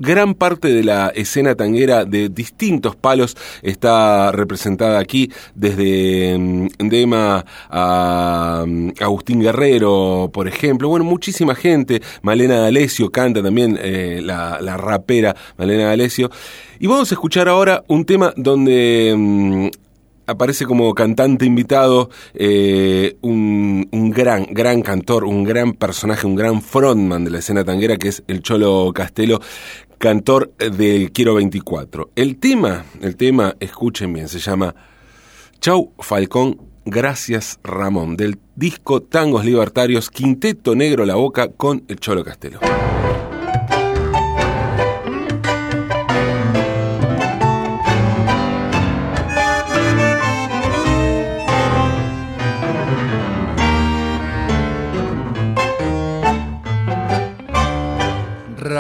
gran 0.01 0.34
parte 0.34 0.70
de 0.70 0.84
la 0.84 1.10
escena 1.10 1.55
tanguera 1.55 2.05
de 2.05 2.29
distintos 2.29 2.96
palos 2.96 3.38
está 3.62 4.31
representada 4.31 5.00
aquí, 5.00 5.31
desde 5.55 6.36
um, 6.36 6.67
Dema 6.77 7.46
a 7.70 8.63
um, 8.65 8.91
Agustín 9.00 9.39
Guerrero, 9.39 10.29
por 10.34 10.48
ejemplo. 10.48 10.89
Bueno, 10.89 11.05
muchísima 11.05 11.55
gente. 11.55 12.01
Malena 12.22 12.60
D'Alessio 12.60 13.12
canta 13.12 13.43
también 13.43 13.77
eh, 13.81 14.20
la, 14.24 14.60
la, 14.60 14.77
rapera 14.77 15.36
Malena 15.58 15.86
D'Alessio. 15.86 16.31
Y 16.79 16.88
vamos 16.88 17.12
a 17.12 17.15
escuchar 17.15 17.48
ahora 17.48 17.84
un 17.88 18.05
tema 18.05 18.34
donde... 18.36 19.72
Aparece 20.27 20.65
como 20.65 20.93
cantante 20.93 21.45
invitado 21.45 22.09
eh, 22.33 23.17
un, 23.21 23.87
un, 23.91 24.11
gran, 24.11 24.45
gran 24.51 24.81
cantor, 24.81 25.25
un 25.25 25.43
gran 25.43 25.73
personaje, 25.73 26.27
un 26.27 26.35
gran 26.35 26.61
frontman 26.61 27.23
de 27.25 27.31
la 27.31 27.39
escena 27.39 27.63
tanguera 27.63 27.97
que 27.97 28.09
es 28.09 28.23
el 28.27 28.41
Cholo 28.41 28.91
Castelo, 28.93 29.41
cantor 29.97 30.53
de 30.57 31.11
Quiero 31.13 31.35
24. 31.35 32.11
El 32.15 32.37
tema, 32.37 32.85
el 33.01 33.15
tema, 33.15 33.55
escuchen 33.59 34.11
bien, 34.13 34.27
se 34.27 34.39
llama 34.39 34.75
Chau 35.61 35.93
Falcón, 35.99 36.59
gracias 36.85 37.59
Ramón, 37.63 38.17
del 38.17 38.39
disco 38.55 39.03
Tangos 39.03 39.45
Libertarios, 39.45 40.09
Quinteto 40.09 40.75
Negro 40.75 41.05
La 41.05 41.15
Boca 41.15 41.49
con 41.49 41.83
el 41.87 41.99
Cholo 41.99 42.23
Castelo. 42.23 42.59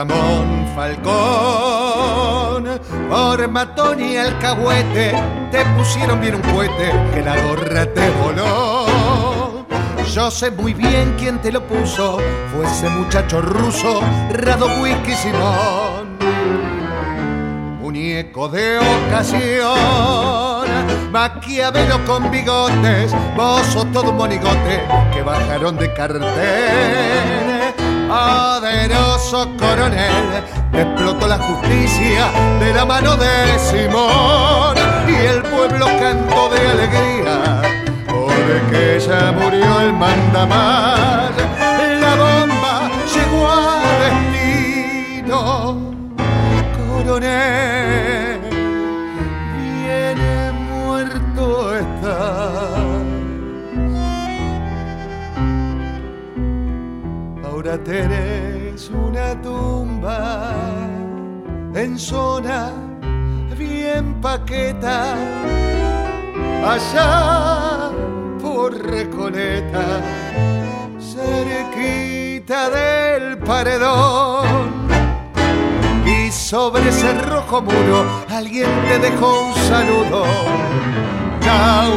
Ramón 0.01 0.65
Falcón, 0.73 2.63
por 3.07 3.47
matón 3.49 3.99
y 4.01 4.17
alcahuete, 4.17 5.13
te 5.51 5.63
pusieron 5.77 6.19
bien 6.19 6.33
un 6.33 6.41
cohete 6.41 6.91
que 7.13 7.21
la 7.21 7.39
gorra 7.43 7.85
te 7.85 8.09
voló. 8.09 9.67
Yo 10.11 10.31
sé 10.31 10.49
muy 10.49 10.73
bien 10.73 11.13
quién 11.19 11.39
te 11.39 11.51
lo 11.51 11.61
puso, 11.67 12.17
fue 12.51 12.65
ese 12.65 12.89
muchacho 12.89 13.43
ruso, 13.43 14.01
Rado 14.31 14.69
Whisky 14.81 15.13
Simón. 15.13 16.17
Muñeco 17.79 18.49
de 18.49 18.79
ocasión, 18.79 20.65
Maquiavelo 21.11 22.03
con 22.07 22.31
bigotes, 22.31 23.13
vos 23.37 23.87
todo 23.93 24.09
un 24.09 24.17
monigote 24.17 24.81
que 25.13 25.21
bajaron 25.21 25.77
de 25.77 25.93
cartel 25.93 27.50
poderoso 28.11 29.49
coronel, 29.57 30.43
explotó 30.73 31.27
la 31.27 31.37
justicia 31.37 32.29
de 32.59 32.73
la 32.73 32.85
mano 32.85 33.15
de 33.15 33.57
Simón. 33.57 34.75
y 35.07 35.15
el 35.33 35.41
pueblo 35.43 35.85
cantó 35.99 36.49
de 36.49 36.59
alegría, 36.75 37.61
porque 38.07 38.99
ya 39.07 39.31
murió 39.31 39.81
el 39.81 39.93
mandamás, 39.93 41.31
la 42.03 42.15
bomba 42.23 42.89
llegó 43.13 43.41
al 43.49 43.81
destino, 44.03 45.41
coronel, 46.77 47.90
Ahora 57.81 57.83
tenés 57.83 58.89
una 58.89 59.41
tumba 59.41 60.53
en 61.73 61.97
zona 61.97 62.71
bien 63.57 64.21
paqueta, 64.21 65.15
allá 66.63 67.89
por 68.41 68.73
Recoleta, 68.73 70.01
cerquita 70.99 72.69
del 72.69 73.37
paredón. 73.39 74.87
Y 76.05 76.31
sobre 76.31 76.89
ese 76.89 77.13
rojo 77.21 77.61
muro 77.61 78.05
alguien 78.29 78.69
te 78.87 78.99
dejó 78.99 79.47
un 79.47 79.53
saludo. 79.55 80.23
Chau, 81.41 81.91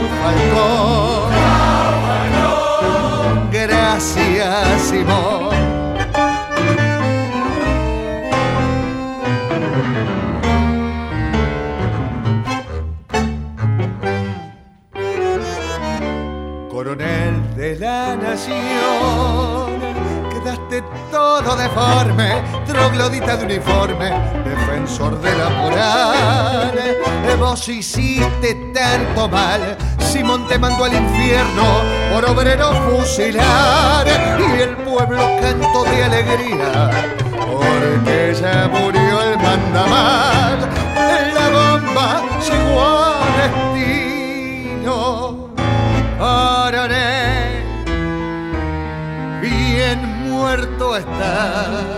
defensor 23.58 25.20
de 25.20 25.36
la 25.36 25.50
moral. 25.50 26.72
Vos 27.38 27.68
hiciste 27.68 28.54
tanto 28.72 29.28
mal, 29.28 29.76
Simón 29.98 30.46
te 30.48 30.58
mandó 30.58 30.84
al 30.84 30.94
infierno 30.94 31.82
por 32.12 32.24
obrero 32.24 32.72
fusilar. 32.88 34.06
Y 34.38 34.60
el 34.60 34.76
pueblo 34.78 35.36
cantó 35.40 35.84
de 35.84 36.04
alegría, 36.04 36.90
porque 37.36 38.34
ya 38.40 38.68
murió 38.68 39.22
el 39.22 39.38
mandamás. 39.38 40.58
La 41.34 41.48
bomba 41.50 42.22
llegó 42.48 42.80
al 42.82 43.32
destino 44.54 44.96
Coronel, 46.18 47.64
bien 49.42 50.30
muerto 50.30 50.96
está. 50.96 51.93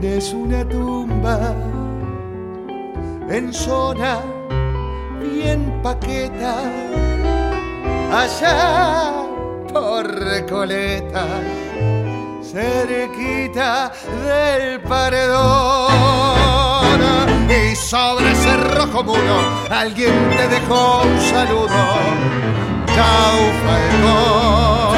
Tenés 0.00 0.32
una 0.32 0.66
tumba 0.66 1.54
en 3.28 3.52
zona 3.52 4.22
bien 5.20 5.78
paqueta, 5.82 6.54
allá 8.10 9.12
por 9.70 10.06
Recoleta, 10.06 11.26
cerquita 12.42 13.92
del 14.24 14.80
paredón 14.80 15.90
y 17.50 17.76
sobre 17.76 18.32
ese 18.32 18.56
rojo 18.56 19.04
muro 19.04 19.42
alguien 19.68 20.14
te 20.34 20.48
dejó 20.48 21.02
un 21.02 21.20
saludo. 21.20 21.68
Chau, 22.86 23.38
Falcón. 23.66 24.89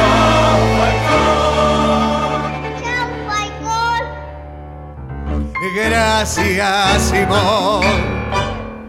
Gracias, 5.63 7.03
Simón. 7.03 7.83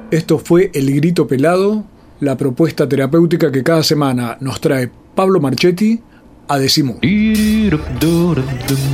Esto 0.10 0.40
fue 0.40 0.72
El 0.74 0.92
Grito 0.96 1.28
Pelado, 1.28 1.84
la 2.20 2.36
propuesta 2.36 2.90
terapéutica 2.90 3.52
que 3.52 3.62
cada 3.62 3.84
semana 3.84 4.38
nos 4.40 4.60
trae 4.60 4.90
Pablo 5.14 5.40
Marchetti 5.40 6.02
a 6.48 6.58
Decimu. 6.58 6.98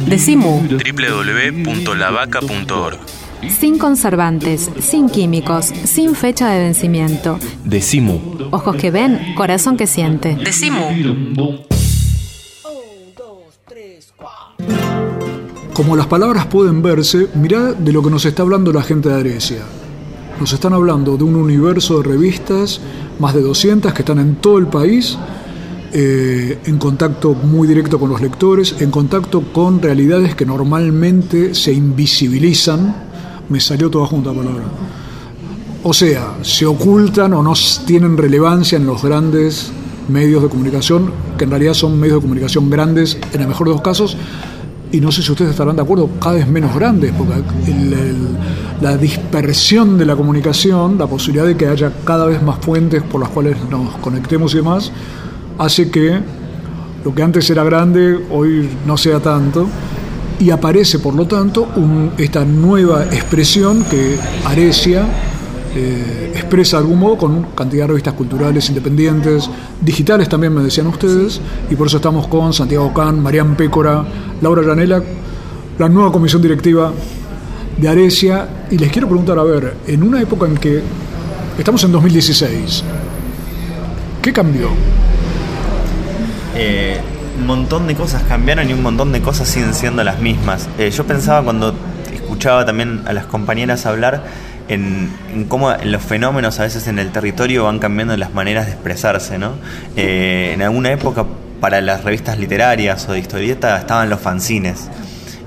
Decimu. 0.07 0.61
www.lavaca.org 0.67 2.99
Sin 3.47 3.77
conservantes, 3.77 4.69
sin 4.79 5.09
químicos, 5.09 5.67
sin 5.67 6.15
fecha 6.15 6.49
de 6.49 6.59
vencimiento. 6.59 7.39
Decimu. 7.63 8.49
Ojos 8.51 8.75
que 8.75 8.91
ven, 8.91 9.35
corazón 9.35 9.77
que 9.77 9.87
siente. 9.87 10.35
Decimu. 10.35 10.83
Como 15.79 15.95
las 15.95 16.07
palabras 16.07 16.45
pueden 16.47 16.81
verse, 16.81 17.29
mirá 17.35 17.71
de 17.71 17.93
lo 17.93 18.03
que 18.03 18.09
nos 18.09 18.25
está 18.25 18.43
hablando 18.43 18.73
la 18.73 18.83
gente 18.83 19.07
de 19.07 19.15
Aresia. 19.15 19.61
Nos 20.37 20.51
están 20.51 20.73
hablando 20.73 21.15
de 21.15 21.23
un 21.23 21.37
universo 21.37 22.01
de 22.01 22.09
revistas, 22.09 22.81
más 23.17 23.33
de 23.33 23.41
200 23.41 23.93
que 23.93 24.01
están 24.01 24.19
en 24.19 24.35
todo 24.35 24.57
el 24.57 24.67
país, 24.67 25.17
eh, 25.93 26.59
en 26.65 26.77
contacto 26.77 27.33
muy 27.33 27.65
directo 27.65 27.97
con 27.97 28.09
los 28.09 28.19
lectores, 28.19 28.75
en 28.81 28.91
contacto 28.91 29.41
con 29.53 29.81
realidades 29.81 30.35
que 30.35 30.45
normalmente 30.45 31.55
se 31.55 31.71
invisibilizan. 31.71 32.93
Me 33.47 33.61
salió 33.61 33.89
toda 33.89 34.05
junta 34.05 34.33
la 34.33 34.37
palabra. 34.37 34.63
O 35.83 35.93
sea, 35.93 36.39
se 36.41 36.65
ocultan 36.65 37.33
o 37.35 37.41
no 37.41 37.53
tienen 37.85 38.17
relevancia 38.17 38.75
en 38.75 38.85
los 38.85 39.01
grandes 39.01 39.71
medios 40.09 40.43
de 40.43 40.49
comunicación, 40.49 41.13
que 41.37 41.45
en 41.45 41.51
realidad 41.51 41.73
son 41.73 41.97
medios 41.97 42.17
de 42.17 42.21
comunicación 42.23 42.69
grandes 42.69 43.17
en 43.31 43.39
el 43.39 43.47
mejor 43.47 43.67
de 43.67 43.73
los 43.75 43.81
casos, 43.81 44.17
y 44.91 44.99
no 44.99 45.11
sé 45.11 45.21
si 45.21 45.31
ustedes 45.31 45.51
estarán 45.51 45.75
de 45.75 45.81
acuerdo, 45.81 46.09
cada 46.19 46.35
vez 46.35 46.47
menos 46.47 46.73
grandes, 46.75 47.13
porque 47.17 47.35
la 48.81 48.97
dispersión 48.97 49.97
de 49.97 50.05
la 50.05 50.15
comunicación, 50.15 50.97
la 50.97 51.07
posibilidad 51.07 51.45
de 51.45 51.55
que 51.55 51.67
haya 51.67 51.91
cada 52.03 52.25
vez 52.25 52.41
más 52.41 52.59
fuentes 52.59 53.03
por 53.03 53.21
las 53.21 53.29
cuales 53.29 53.57
nos 53.69 53.97
conectemos 53.97 54.53
y 54.53 54.57
demás, 54.57 54.91
hace 55.57 55.91
que 55.91 56.19
lo 57.03 57.13
que 57.13 57.21
antes 57.23 57.49
era 57.49 57.63
grande 57.63 58.25
hoy 58.31 58.69
no 58.85 58.97
sea 58.97 59.19
tanto, 59.19 59.67
y 60.39 60.51
aparece 60.51 60.99
por 60.99 61.13
lo 61.13 61.27
tanto 61.27 61.67
esta 62.17 62.45
nueva 62.45 63.03
expresión 63.05 63.83
que 63.83 64.17
Aresia 64.45 65.05
eh, 65.75 66.31
expresa 66.33 66.77
de 66.77 66.83
algún 66.83 66.99
modo 66.99 67.17
con 67.17 67.43
cantidad 67.55 67.83
de 67.83 67.87
revistas 67.89 68.13
culturales 68.13 68.67
independientes, 68.69 69.49
digitales 69.81 70.27
también 70.27 70.53
me 70.53 70.63
decían 70.63 70.87
ustedes, 70.87 71.39
y 71.69 71.75
por 71.75 71.87
eso 71.87 71.97
estamos 71.97 72.27
con 72.27 72.53
Santiago 72.53 72.93
Can, 72.93 73.21
Marián 73.21 73.55
Pécora, 73.55 74.03
Laura 74.41 74.61
Llanela, 74.63 75.01
la 75.77 75.89
nueva 75.89 76.11
comisión 76.11 76.41
directiva 76.41 76.91
de 77.77 77.87
Aresia, 77.87 78.47
y 78.71 78.77
les 78.77 78.91
quiero 78.91 79.07
preguntar, 79.07 79.37
a 79.37 79.43
ver, 79.43 79.75
en 79.87 80.03
una 80.03 80.21
época 80.21 80.47
en 80.47 80.57
que 80.57 80.81
estamos 81.57 81.83
en 81.83 81.91
2016, 81.91 82.83
¿qué 84.21 84.33
cambió? 84.33 84.69
Eh, 86.55 86.99
un 87.39 87.45
montón 87.45 87.87
de 87.87 87.95
cosas 87.95 88.23
cambiaron 88.23 88.69
y 88.69 88.73
un 88.73 88.81
montón 88.81 89.11
de 89.11 89.21
cosas 89.21 89.47
siguen 89.47 89.73
siendo 89.73 90.03
las 90.03 90.19
mismas. 90.19 90.67
Eh, 90.77 90.91
yo 90.91 91.05
pensaba 91.05 91.43
cuando 91.43 91.73
escuchaba 92.11 92.65
también 92.65 93.01
a 93.05 93.13
las 93.13 93.25
compañeras 93.27 93.85
hablar 93.85 94.23
en, 94.69 95.09
en 95.33 95.45
cómo 95.45 95.73
los 95.83 96.01
fenómenos 96.01 96.59
a 96.59 96.63
veces 96.63 96.87
en 96.87 96.99
el 96.99 97.11
territorio 97.11 97.65
van 97.65 97.79
cambiando 97.79 98.15
las 98.15 98.33
maneras 98.33 98.67
de 98.67 98.73
expresarse, 98.73 99.37
¿no? 99.37 99.53
Eh, 99.97 100.51
en 100.53 100.61
alguna 100.61 100.91
época 100.91 101.25
para 101.59 101.81
las 101.81 102.03
revistas 102.03 102.37
literarias 102.37 103.07
o 103.09 103.13
de 103.13 103.19
historieta 103.19 103.77
estaban 103.77 104.09
los 104.09 104.19
fanzines. 104.21 104.87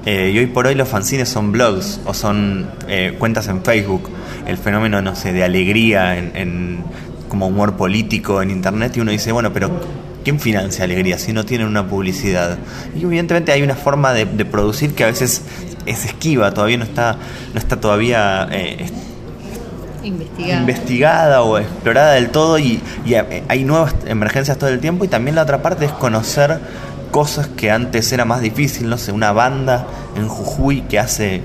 Eh, 0.05 0.33
y 0.35 0.39
hoy 0.39 0.47
por 0.47 0.67
hoy 0.67 0.75
los 0.75 0.89
fanzines 0.89 1.29
son 1.29 1.53
blogs 1.53 2.01
o 2.05 2.13
son 2.13 2.69
eh, 2.89 3.15
cuentas 3.19 3.47
en 3.47 3.63
Facebook. 3.63 4.11
El 4.47 4.59
fenómeno, 4.59 5.01
no 5.01 5.15
sé, 5.15 5.33
de 5.33 5.45
alegría 5.45 6.19
en, 6.19 6.83
como 7.29 7.47
humor 7.47 7.77
político 7.77 8.43
en 8.43 8.51
internet 8.51 8.97
y 8.97 9.01
uno 9.01 9.13
dice, 9.13 9.31
bueno, 9.31 9.53
pero 9.53 9.71
¿quién 10.25 10.41
financia 10.41 10.85
alegría 10.85 11.17
si 11.19 11.33
no 11.33 11.45
tienen 11.45 11.69
una 11.69 11.87
publicidad? 11.87 12.59
Y 12.97 13.05
evidentemente 13.05 13.53
hay 13.53 13.63
una 13.63 13.77
forma 13.77 14.13
de, 14.13 14.27
producir 14.45 14.95
que 14.95 15.05
a 15.05 15.07
veces 15.07 15.43
es 15.87 16.05
esquiva, 16.05 16.53
todavía 16.53 16.79
no 16.79 16.85
está, 16.85 17.17
no 17.55 17.61
está 17.61 17.81
todavía 17.81 18.49
Investigada. 20.61 21.43
o 21.43 21.59
explorada 21.59 22.13
del 22.13 22.31
todo 22.31 22.59
y, 22.59 22.81
y 23.05 23.15
hay 23.15 23.65
nuevas 23.65 23.95
emergencias 24.07 24.59
todo 24.59 24.71
el 24.71 24.81
tiempo 24.81 25.05
y 25.05 25.09
también 25.09 25.37
la 25.37 25.43
otra 25.43 25.63
parte 25.63 25.85
es 25.85 25.93
conocer 25.93 26.61
cosas 27.11 27.47
que 27.47 27.71
antes 27.71 28.11
era 28.13 28.25
más 28.25 28.41
difícil, 28.41 28.89
no 28.89 28.99
sé, 28.99 29.13
una 29.13 29.33
banda 29.33 29.87
en 30.17 30.29
Jujuy 30.29 30.83
que 30.83 30.99
hace 30.99 31.43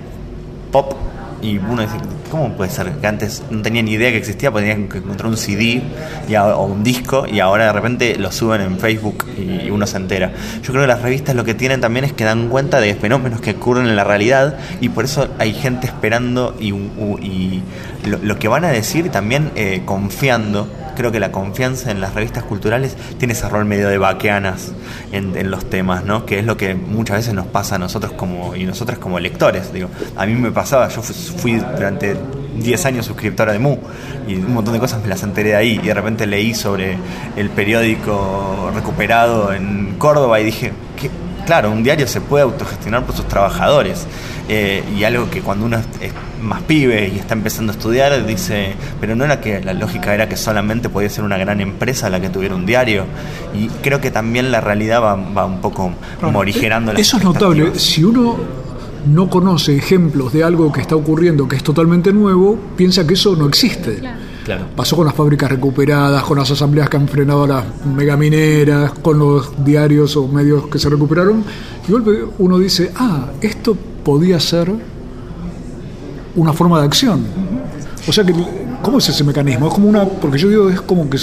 pop 0.72 0.94
y 1.42 1.58
uno 1.58 1.82
dice, 1.82 1.96
¿cómo 2.32 2.54
puede 2.54 2.72
ser? 2.72 2.92
Que 2.94 3.08
antes 3.08 3.44
no 3.50 3.62
tenía 3.62 3.82
ni 3.82 3.92
idea 3.92 4.12
que 4.12 4.18
existía, 4.18 4.52
porque 4.52 4.68
tenían 4.68 4.90
que 4.90 4.98
encontrar 4.98 5.30
un 5.30 5.38
CD 5.38 5.82
y 6.28 6.36
o 6.36 6.64
un 6.64 6.84
disco 6.84 7.26
y 7.28 7.40
ahora 7.40 7.66
de 7.66 7.74
repente 7.74 8.18
lo 8.18 8.32
suben 8.32 8.62
en 8.62 8.80
Facebook 8.80 9.26
y 9.38 9.70
uno 9.70 9.86
se 9.88 9.98
entera. 9.98 10.32
Yo 10.62 10.72
creo 10.72 10.84
que 10.84 10.88
las 10.88 11.02
revistas 11.02 11.36
lo 11.36 11.44
que 11.44 11.54
tienen 11.54 11.82
también 11.82 12.06
es 12.06 12.14
que 12.14 12.24
dan 12.24 12.50
cuenta 12.50 12.80
de 12.80 12.96
fenómenos 12.96 13.42
que 13.42 13.52
ocurren 13.52 13.88
en 13.88 13.96
la 13.96 14.04
realidad 14.04 14.58
y 14.82 14.90
por 14.90 15.06
eso 15.06 15.28
hay 15.40 15.54
gente 15.54 15.88
esperando 15.88 16.56
y, 16.60 16.70
y 16.70 17.62
lo, 18.06 18.18
lo 18.18 18.40
que 18.40 18.48
van 18.48 18.66
a 18.66 18.70
decir 18.70 19.10
también 19.10 19.52
eh, 19.56 19.82
confiando. 19.86 20.68
Creo 20.98 21.12
que 21.12 21.20
la 21.22 21.32
confianza 21.32 21.92
en 21.92 22.02
las 22.02 22.14
revistas 22.16 22.44
culturales 22.44 22.98
tiene 23.20 23.34
ese 23.34 23.48
rol 23.48 23.64
medio 23.66 23.88
de 23.88 23.98
vaqueanas 24.00 24.74
en, 25.12 25.38
en 25.38 25.50
los 25.52 25.70
temas, 25.70 26.04
¿no? 26.04 26.26
Que 26.26 26.40
es 26.40 26.46
lo 26.46 26.58
que 26.58 26.74
muchas 26.76 27.18
veces 27.18 27.34
nos 27.36 27.46
pasa 27.48 27.76
a 27.76 27.78
nosotros 27.78 28.12
como 28.14 28.56
y 28.56 28.66
nosotras 28.66 28.98
como 28.98 29.20
lectores. 29.20 29.72
Digo, 29.72 29.90
a 30.16 30.26
mí 30.26 30.34
me 30.34 30.52
pasaba, 30.52 30.90
yo 30.90 31.02
fu- 31.02 31.14
fui 31.14 31.54
durante 31.56 32.18
10 32.58 32.86
años 32.88 33.06
suscriptora 33.06 33.54
de 33.54 33.60
Mu 33.60 33.78
y 34.28 34.36
un 34.36 34.54
montón 34.54 34.74
de 34.74 34.80
cosas 34.80 35.00
me 35.02 35.08
las 35.08 35.22
enteré 35.22 35.50
de 35.50 35.56
ahí 35.56 35.80
y 35.82 35.86
de 35.88 35.94
repente 35.94 36.26
leí 36.26 36.56
sobre 36.56 36.98
el 37.36 37.50
periódico 37.52 38.72
recuperado 38.74 39.54
en 39.54 39.96
Córdoba 40.00 40.40
y 40.40 40.46
dije, 40.46 40.72
que 41.00 41.10
claro, 41.48 41.72
un 41.72 41.82
diario 41.82 42.08
se 42.08 42.22
puede 42.22 42.44
autogestionar 42.44 43.04
por 43.06 43.16
sus 43.16 43.28
trabajadores 43.28 44.06
eh, 44.50 44.84
y 44.96 45.04
algo 45.04 45.30
que 45.32 45.42
cuando 45.42 45.66
uno 45.66 45.78
es, 45.78 45.86
es 46.02 46.14
más 46.44 46.62
pibe 46.62 47.08
y 47.08 47.18
está 47.18 47.34
empezando 47.34 47.72
a 47.72 47.76
estudiar 47.76 48.26
dice, 48.26 48.76
pero 49.02 49.16
no 49.16 49.26
era 49.26 49.42
que 49.42 49.62
la 49.62 49.74
lógica 49.74 50.14
era 50.14 50.30
que 50.30 50.38
solamente 50.38 50.90
podía 50.90 51.10
ser 51.10 51.24
una 51.24 51.38
gran 51.38 51.62
empresa 51.62 52.10
la 52.10 52.20
que 52.20 52.30
tuviera 52.30 52.54
un 52.54 52.66
diario 52.66 53.06
y 53.56 53.70
creo 53.82 54.00
que 54.00 54.12
también 54.12 54.52
la 54.52 54.62
realidad 54.62 55.02
va, 55.02 55.16
va 55.16 55.46
un 55.46 55.62
poco 55.62 55.92
morigerando 56.22 56.94
las 56.94 57.02
Eso 57.02 57.18
es 57.18 57.24
notable. 57.24 57.80
Si 57.80 58.04
uno 58.04 58.36
no 59.08 59.30
conoce 59.30 59.76
ejemplos 59.76 60.34
de 60.34 60.44
algo 60.44 60.72
que 60.72 60.82
está 60.82 60.96
ocurriendo 60.96 61.48
que 61.48 61.56
es 61.56 61.64
totalmente 61.64 62.12
nuevo, 62.12 62.60
piensa 62.76 63.08
que 63.08 63.14
eso 63.14 63.36
no 63.36 63.48
existe. 63.48 63.96
Claro. 63.96 64.27
Pasó 64.76 64.96
con 64.96 65.06
las 65.06 65.16
fábricas 65.16 65.50
recuperadas, 65.50 66.24
con 66.24 66.38
las 66.38 66.50
asambleas 66.50 66.90
que 66.90 66.98
han 66.98 67.08
frenado 67.08 67.44
a 67.44 67.48
las 67.48 67.66
megamineras, 67.86 68.92
con 69.02 69.20
los 69.20 69.64
diarios 69.64 70.16
o 70.16 70.28
medios 70.28 70.68
que 70.68 70.80
se 70.80 70.90
recuperaron. 70.90 71.44
Y 71.88 71.92
golpe 71.92 72.24
uno 72.40 72.58
dice, 72.60 72.92
ah, 72.96 73.28
esto 73.42 73.76
podía 74.04 74.40
ser 74.40 74.72
una 76.36 76.54
forma 76.54 76.80
de 76.80 76.86
acción. 76.86 77.26
O 78.08 78.12
sea 78.14 78.24
que, 78.24 78.34
¿cómo 78.82 79.00
es 79.00 79.10
ese 79.10 79.24
mecanismo? 79.24 79.68
Es 79.68 79.74
como 79.74 79.90
una, 79.90 80.06
porque 80.06 80.38
yo 80.38 80.50
digo, 80.50 80.70
es 80.70 80.82
como 80.82 81.10
que... 81.10 81.18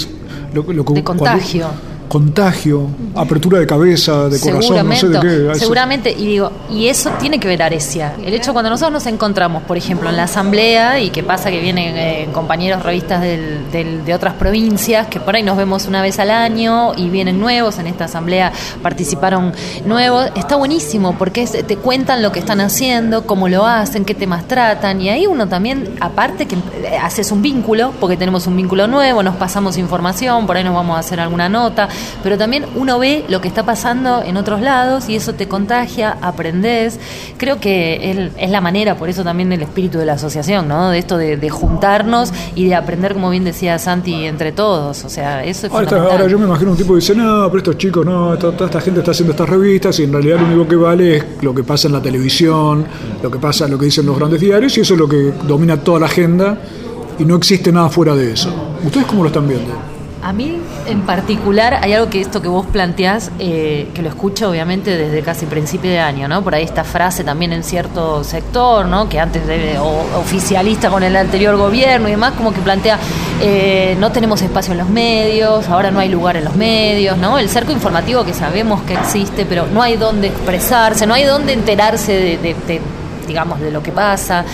Lo, 0.53 0.63
lo, 0.71 0.83
De 0.83 1.03
contagio. 1.03 1.67
Contagio, 2.07 2.87
apertura 3.15 3.59
de 3.59 3.67
cabeza, 3.67 4.29
de 4.29 4.39
corazón, 4.39 4.87
no 4.87 4.95
sé 4.95 5.07
de 5.09 5.19
qué. 5.19 5.51
eso. 5.51 5.59
seguramente, 5.59 6.11
y 6.11 6.25
digo, 6.27 6.51
y 6.69 6.87
eso 6.87 7.09
tiene 7.19 7.39
que 7.39 7.47
ver 7.47 7.61
Arecia. 7.63 8.13
El 8.23 8.33
hecho 8.33 8.53
cuando 8.53 8.69
nosotros 8.69 8.93
nos 8.93 9.05
encontramos, 9.07 9.63
por 9.63 9.77
ejemplo, 9.77 10.09
en 10.09 10.17
la 10.17 10.23
asamblea, 10.23 10.99
y 10.99 11.09
que 11.09 11.23
pasa 11.23 11.49
que 11.51 11.59
vienen 11.59 11.95
eh, 11.97 12.29
compañeros 12.33 12.83
revistas 12.83 13.21
del- 13.21 13.71
del- 13.71 14.05
de 14.05 14.13
otras 14.13 14.33
provincias, 14.35 15.07
que 15.07 15.19
por 15.19 15.35
ahí 15.35 15.43
nos 15.43 15.57
vemos 15.57 15.85
una 15.87 16.01
vez 16.01 16.19
al 16.19 16.31
año 16.31 16.93
y 16.95 17.09
vienen 17.09 17.39
nuevos, 17.39 17.79
en 17.79 17.87
esta 17.87 18.05
asamblea 18.05 18.51
participaron 18.81 19.53
nuevos, 19.85 20.29
está 20.35 20.55
buenísimo, 20.55 21.15
porque 21.17 21.43
es- 21.43 21.65
te 21.65 21.77
cuentan 21.77 22.21
lo 22.21 22.31
que 22.31 22.39
están 22.39 22.61
haciendo, 22.61 23.25
cómo 23.25 23.47
lo 23.49 23.65
hacen, 23.65 24.05
qué 24.05 24.13
temas 24.13 24.47
tratan, 24.47 25.01
y 25.01 25.09
ahí 25.09 25.27
uno 25.27 25.47
también, 25.47 25.95
aparte 25.99 26.45
que 26.45 26.55
eh, 26.55 26.97
haces 27.01 27.31
un 27.31 27.41
vínculo, 27.41 27.91
porque 27.99 28.17
tenemos 28.17 28.47
un 28.47 28.55
vínculo 28.55 28.87
nuevo, 28.87 29.23
nos 29.23 29.35
pasamos 29.35 29.77
información, 29.77 30.45
por 30.45 30.57
ahí 30.57 30.63
nos 30.63 30.75
vamos 30.75 30.97
a 30.97 30.99
hacer 30.99 31.19
alguna 31.19 31.49
nota, 31.49 31.87
pero 32.23 32.37
también 32.37 32.65
uno 32.75 32.99
ve 32.99 33.25
lo 33.29 33.41
que 33.41 33.47
está 33.47 33.63
pasando 33.65 34.21
en 34.23 34.37
otros 34.37 34.61
lados 34.61 35.09
y 35.09 35.15
eso 35.15 35.33
te 35.33 35.47
contagia, 35.47 36.17
aprendes. 36.21 36.99
Creo 37.37 37.59
que 37.59 38.11
es, 38.11 38.31
es 38.37 38.49
la 38.49 38.61
manera, 38.61 38.95
por 38.97 39.09
eso 39.09 39.23
también 39.23 39.51
el 39.51 39.61
espíritu 39.61 39.97
de 39.97 40.05
la 40.05 40.13
asociación, 40.13 40.67
¿no? 40.67 40.89
De 40.89 40.99
esto 40.99 41.17
de, 41.17 41.37
de 41.37 41.49
juntarnos 41.49 42.31
y 42.55 42.67
de 42.67 42.75
aprender, 42.75 43.13
como 43.13 43.29
bien 43.29 43.43
decía 43.43 43.77
Santi, 43.79 44.25
entre 44.25 44.51
todos. 44.51 45.03
O 45.05 45.09
sea, 45.09 45.43
eso 45.43 45.67
es 45.67 45.71
Ahora, 45.73 45.83
está- 45.85 45.95
fundamental. 45.97 46.21
ahora 46.21 46.31
yo 46.31 46.39
me 46.39 46.45
imagino 46.45 46.71
un 46.71 46.77
tipo 46.77 46.93
que 46.93 46.99
dice, 46.99 47.15
no, 47.15 47.45
pero 47.47 47.57
estos 47.57 47.77
chicos, 47.77 48.05
no, 48.05 48.33
esta- 48.33 48.51
toda 48.51 48.65
esta 48.65 48.81
gente 48.81 48.99
está 48.99 49.11
haciendo 49.11 49.31
estas 49.31 49.49
revistas 49.49 49.99
y 49.99 50.03
en 50.03 50.13
realidad 50.13 50.39
lo 50.39 50.45
único 50.47 50.67
que 50.67 50.75
vale 50.75 51.15
es 51.17 51.25
lo 51.41 51.53
que 51.53 51.63
pasa 51.63 51.87
en 51.87 51.93
la 51.93 52.01
televisión, 52.01 52.85
lo 53.21 53.31
que 53.31 53.39
pasa, 53.39 53.67
lo 53.67 53.77
que 53.77 53.85
dicen 53.85 54.05
los 54.05 54.17
grandes 54.17 54.39
diarios 54.41 54.77
y 54.77 54.81
eso 54.81 54.93
es 54.93 54.99
lo 54.99 55.07
que 55.07 55.31
domina 55.47 55.77
toda 55.77 55.99
la 55.99 56.05
agenda 56.07 56.57
y 57.19 57.25
no 57.25 57.35
existe 57.35 57.71
nada 57.71 57.89
fuera 57.89 58.15
de 58.15 58.31
eso. 58.33 58.49
¿Ustedes 58.83 59.05
cómo 59.05 59.23
lo 59.23 59.27
están 59.27 59.47
viendo? 59.47 59.71
A 60.25 60.33
mí 60.33 60.59
en 60.87 61.01
particular 61.01 61.77
hay 61.83 61.93
algo 61.93 62.09
que 62.09 62.19
esto 62.19 62.41
que 62.41 62.47
vos 62.47 62.65
planteás, 62.65 63.29
eh, 63.37 63.89
que 63.93 64.01
lo 64.01 64.09
escucho 64.09 64.49
obviamente 64.49 64.97
desde 64.97 65.21
casi 65.21 65.45
principio 65.45 65.91
de 65.91 65.99
año, 65.99 66.27
¿no? 66.27 66.43
Por 66.43 66.55
ahí 66.55 66.63
esta 66.63 66.83
frase 66.83 67.23
también 67.23 67.53
en 67.53 67.63
cierto 67.63 68.23
sector, 68.23 68.87
¿no? 68.87 69.07
Que 69.07 69.19
antes 69.19 69.43
oficialista 70.17 70.89
con 70.89 71.03
el 71.03 71.15
anterior 71.15 71.55
gobierno 71.57 72.07
y 72.07 72.11
demás, 72.11 72.33
como 72.33 72.51
que 72.51 72.59
plantea, 72.61 72.97
eh, 73.39 73.95
no 73.99 74.11
tenemos 74.11 74.41
espacio 74.41 74.71
en 74.71 74.79
los 74.79 74.89
medios, 74.89 75.69
ahora 75.69 75.91
no 75.91 75.99
hay 75.99 76.09
lugar 76.09 76.37
en 76.37 76.45
los 76.45 76.55
medios, 76.55 77.19
¿no? 77.19 77.37
El 77.37 77.47
cerco 77.47 77.71
informativo 77.71 78.25
que 78.25 78.33
sabemos 78.33 78.81
que 78.81 78.95
existe, 78.95 79.45
pero 79.45 79.67
no 79.67 79.83
hay 79.83 79.95
dónde 79.95 80.29
expresarse, 80.29 81.05
no 81.05 81.13
hay 81.13 81.25
dónde 81.25 81.53
enterarse 81.53 82.39
de 82.41 82.81
digamos, 83.27 83.59
de 83.59 83.71
lo 83.71 83.81
que 83.83 83.91
pasa. 83.91 84.45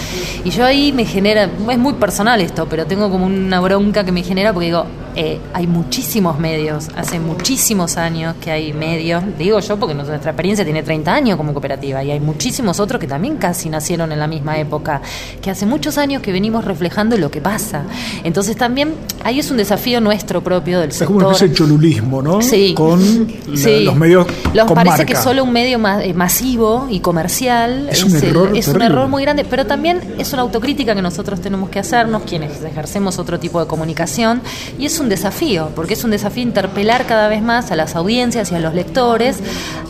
Y 0.43 0.49
yo 0.49 0.65
ahí 0.65 0.91
me 0.91 1.05
genera, 1.05 1.43
es 1.43 1.77
muy 1.77 1.93
personal 1.93 2.41
esto, 2.41 2.67
pero 2.69 2.85
tengo 2.85 3.09
como 3.09 3.25
una 3.25 3.59
bronca 3.59 4.03
que 4.03 4.11
me 4.11 4.23
genera 4.23 4.53
porque 4.53 4.67
digo, 4.67 4.85
eh, 5.15 5.39
hay 5.53 5.67
muchísimos 5.67 6.39
medios, 6.39 6.87
hace 6.95 7.19
muchísimos 7.19 7.97
años 7.97 8.35
que 8.41 8.51
hay 8.51 8.73
medios, 8.73 9.23
digo 9.37 9.59
yo 9.59 9.77
porque 9.77 9.93
nuestra 9.93 10.15
experiencia 10.17 10.63
tiene 10.63 10.83
30 10.83 11.13
años 11.13 11.37
como 11.37 11.53
cooperativa 11.53 12.03
y 12.03 12.11
hay 12.11 12.19
muchísimos 12.19 12.79
otros 12.79 12.99
que 12.99 13.07
también 13.07 13.37
casi 13.37 13.69
nacieron 13.69 14.11
en 14.11 14.19
la 14.19 14.27
misma 14.27 14.57
época, 14.57 15.01
que 15.41 15.49
hace 15.49 15.65
muchos 15.65 15.97
años 15.97 16.21
que 16.21 16.31
venimos 16.31 16.65
reflejando 16.65 17.17
lo 17.17 17.29
que 17.31 17.41
pasa. 17.41 17.83
Entonces 18.23 18.55
también 18.55 18.93
ahí 19.23 19.39
es 19.39 19.51
un 19.51 19.57
desafío 19.57 19.99
nuestro 20.01 20.41
propio 20.43 20.79
del 20.79 20.89
Es 20.89 20.95
sector. 20.97 21.15
como 21.15 21.27
una 21.27 21.35
especie 21.35 21.49
de 21.49 21.55
cholulismo, 21.55 22.21
¿no? 22.21 22.41
Sí. 22.41 22.73
Con 22.73 22.99
la- 23.47 23.57
Sí. 23.57 23.83
los 23.83 23.95
medios 23.95 24.27
Los 24.53 24.65
con 24.65 24.75
parece 24.75 24.97
marca. 24.99 25.05
que 25.05 25.15
solo 25.15 25.43
un 25.43 25.51
medio 25.51 25.77
ma- 25.79 26.03
eh, 26.03 26.13
masivo 26.13 26.87
y 26.89 26.99
comercial 27.01 27.87
Es 27.89 28.03
un 28.03 28.15
el- 28.15 28.23
error 28.23 28.57
es 28.57 28.67
un 28.67 28.81
error 28.81 29.07
muy 29.07 29.23
grande, 29.23 29.45
pero 29.49 29.65
también 29.65 29.99
es 30.17 30.33
una 30.33 30.41
autocrítica 30.43 30.95
que 30.95 31.01
nosotros 31.01 31.41
tenemos 31.41 31.69
que 31.69 31.79
hacernos, 31.79 32.23
quienes 32.23 32.63
ejercemos 32.63 33.19
otro 33.19 33.39
tipo 33.39 33.59
de 33.59 33.67
comunicación, 33.67 34.41
y 34.79 34.85
es 34.85 34.99
un 35.01 35.09
desafío, 35.09 35.69
porque 35.75 35.95
es 35.95 36.03
un 36.03 36.11
desafío 36.11 36.43
interpelar 36.43 37.05
cada 37.05 37.27
vez 37.27 37.41
más 37.41 37.71
a 37.71 37.75
las 37.75 37.95
audiencias 37.95 38.51
y 38.51 38.55
a 38.55 38.59
los 38.59 38.73
lectores 38.73 39.39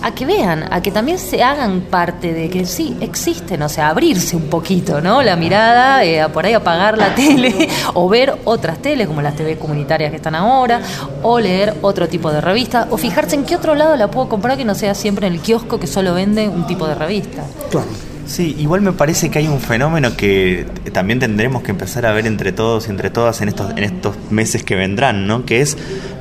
a 0.01 0.15
que 0.15 0.25
vean, 0.25 0.65
a 0.71 0.81
que 0.81 0.91
también 0.91 1.19
se 1.19 1.43
hagan 1.43 1.81
parte 1.81 2.33
de 2.33 2.49
que 2.49 2.65
sí 2.65 2.97
existen, 3.01 3.61
o 3.61 3.69
sea, 3.69 3.89
abrirse 3.89 4.35
un 4.35 4.49
poquito, 4.49 5.01
¿no? 5.01 5.21
La 5.21 5.35
mirada, 5.35 6.03
eh, 6.03 6.27
por 6.33 6.45
ahí 6.45 6.53
apagar 6.53 6.97
la 6.97 7.13
tele 7.15 7.69
o 7.93 8.09
ver 8.09 8.35
otras 8.45 8.79
teles 8.79 9.07
como 9.07 9.21
las 9.21 9.35
TV 9.35 9.57
comunitarias 9.57 10.09
que 10.09 10.17
están 10.17 10.35
ahora, 10.35 10.81
o 11.21 11.39
leer 11.39 11.75
otro 11.81 12.07
tipo 12.07 12.31
de 12.31 12.41
revista, 12.41 12.87
o 12.89 12.97
fijarse 12.97 13.35
en 13.35 13.43
qué 13.43 13.55
otro 13.55 13.75
lado 13.75 13.95
la 13.95 14.09
puedo 14.09 14.29
comprar 14.29 14.57
que 14.57 14.65
no 14.65 14.75
sea 14.75 14.95
siempre 14.95 15.27
en 15.27 15.33
el 15.33 15.39
kiosco 15.39 15.79
que 15.79 15.87
solo 15.87 16.13
vende 16.13 16.47
un 16.47 16.65
tipo 16.65 16.87
de 16.87 16.95
revista. 16.95 17.43
Sí, 18.31 18.55
igual 18.59 18.79
me 18.79 18.93
parece 18.93 19.29
que 19.29 19.39
hay 19.39 19.47
un 19.49 19.59
fenómeno 19.59 20.15
que 20.15 20.65
también 20.93 21.19
tendremos 21.19 21.63
que 21.63 21.71
empezar 21.71 22.05
a 22.05 22.13
ver 22.13 22.25
entre 22.25 22.53
todos 22.53 22.87
y 22.87 22.89
entre 22.89 23.09
todas 23.09 23.41
en 23.41 23.49
estos, 23.49 23.71
en 23.71 23.83
estos 23.83 24.15
meses 24.31 24.63
que 24.63 24.75
vendrán, 24.75 25.27
¿no? 25.27 25.45
Que 25.45 25.59
es, 25.59 25.77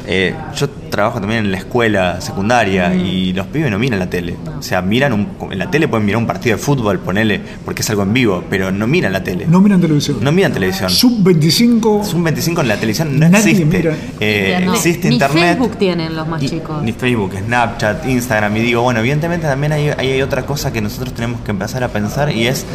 eh, 0.09 0.35
yo 0.57 0.67
trabajo 0.91 1.21
también 1.21 1.45
en 1.47 1.53
la 1.53 1.59
escuela 1.59 2.21
secundaria 2.21 2.95
y 2.95 3.33
los 3.33 3.47
pibes 3.47 3.71
no 3.71 3.79
miran 3.79 3.99
la 3.99 4.11
tele. 4.11 4.37
O 4.59 4.63
sea, 4.63 4.83
miran 4.83 5.13
un, 5.13 5.29
en 5.51 5.59
la 5.59 5.71
tele 5.71 5.89
pueden 5.89 6.05
mirar 6.05 6.19
un 6.19 6.27
partido 6.27 6.57
de 6.57 6.63
fútbol, 6.63 6.99
ponele, 6.99 7.41
porque 7.65 7.83
es 7.83 7.91
algo 7.91 8.03
en 8.03 8.13
vivo, 8.13 8.45
pero 8.51 8.71
no 8.71 8.87
miran 8.87 9.13
la 9.13 9.23
tele. 9.25 9.47
No 9.49 9.61
miran 9.61 9.81
televisión. 9.81 10.19
No 10.21 10.33
miran 10.33 10.53
televisión. 10.53 10.91
Sub 10.91 11.23
25. 11.23 12.05
Sub 12.05 12.23
25 12.23 12.61
en 12.61 12.69
la 12.69 12.75
televisión 12.77 13.19
no 13.19 13.29
Nadie 13.29 13.53
existe. 13.53 13.65
mira. 13.79 13.95
Eh, 14.21 14.63
No, 14.65 14.75
existe 14.75 15.09
ni 15.09 15.15
internet. 15.15 15.57
Facebook 15.59 15.77
tienen 15.79 16.15
los 16.17 16.27
más 16.29 16.41
chicos. 16.45 16.83
Ni 16.83 16.93
Facebook, 16.93 17.33
Snapchat, 17.47 18.07
Instagram. 18.07 18.57
Y 18.57 18.61
digo, 18.61 18.83
bueno, 18.83 19.01
evidentemente 19.01 19.47
también 19.47 19.73
hay, 19.73 19.89
hay 19.97 20.21
otra 20.23 20.43
cosa 20.45 20.73
que 20.73 20.81
nosotros 20.81 21.15
tenemos 21.15 21.41
que 21.43 21.51
empezar 21.53 21.83
a 21.85 21.89
pensar 21.89 22.31
y 22.35 22.47
es 22.47 22.67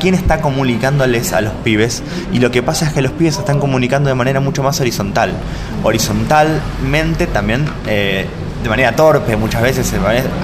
quién 0.00 0.14
está 0.14 0.40
comunicándoles 0.40 1.32
a 1.32 1.40
los 1.40 1.52
pibes. 1.64 2.02
Y 2.32 2.38
lo 2.38 2.50
que 2.50 2.62
pasa 2.62 2.86
es 2.86 2.92
que 2.92 3.02
los 3.02 3.12
pibes 3.12 3.38
están 3.38 3.58
comunicando 3.60 4.08
de 4.08 4.14
manera 4.14 4.40
mucho 4.40 4.62
más 4.62 4.80
horizontal. 4.80 5.32
Horizontalmente 5.82 7.26
también. 7.26 7.66
eh, 7.86 8.26
de 8.62 8.68
manera 8.68 8.94
torpe 8.94 9.36
muchas 9.36 9.62
veces, 9.62 9.92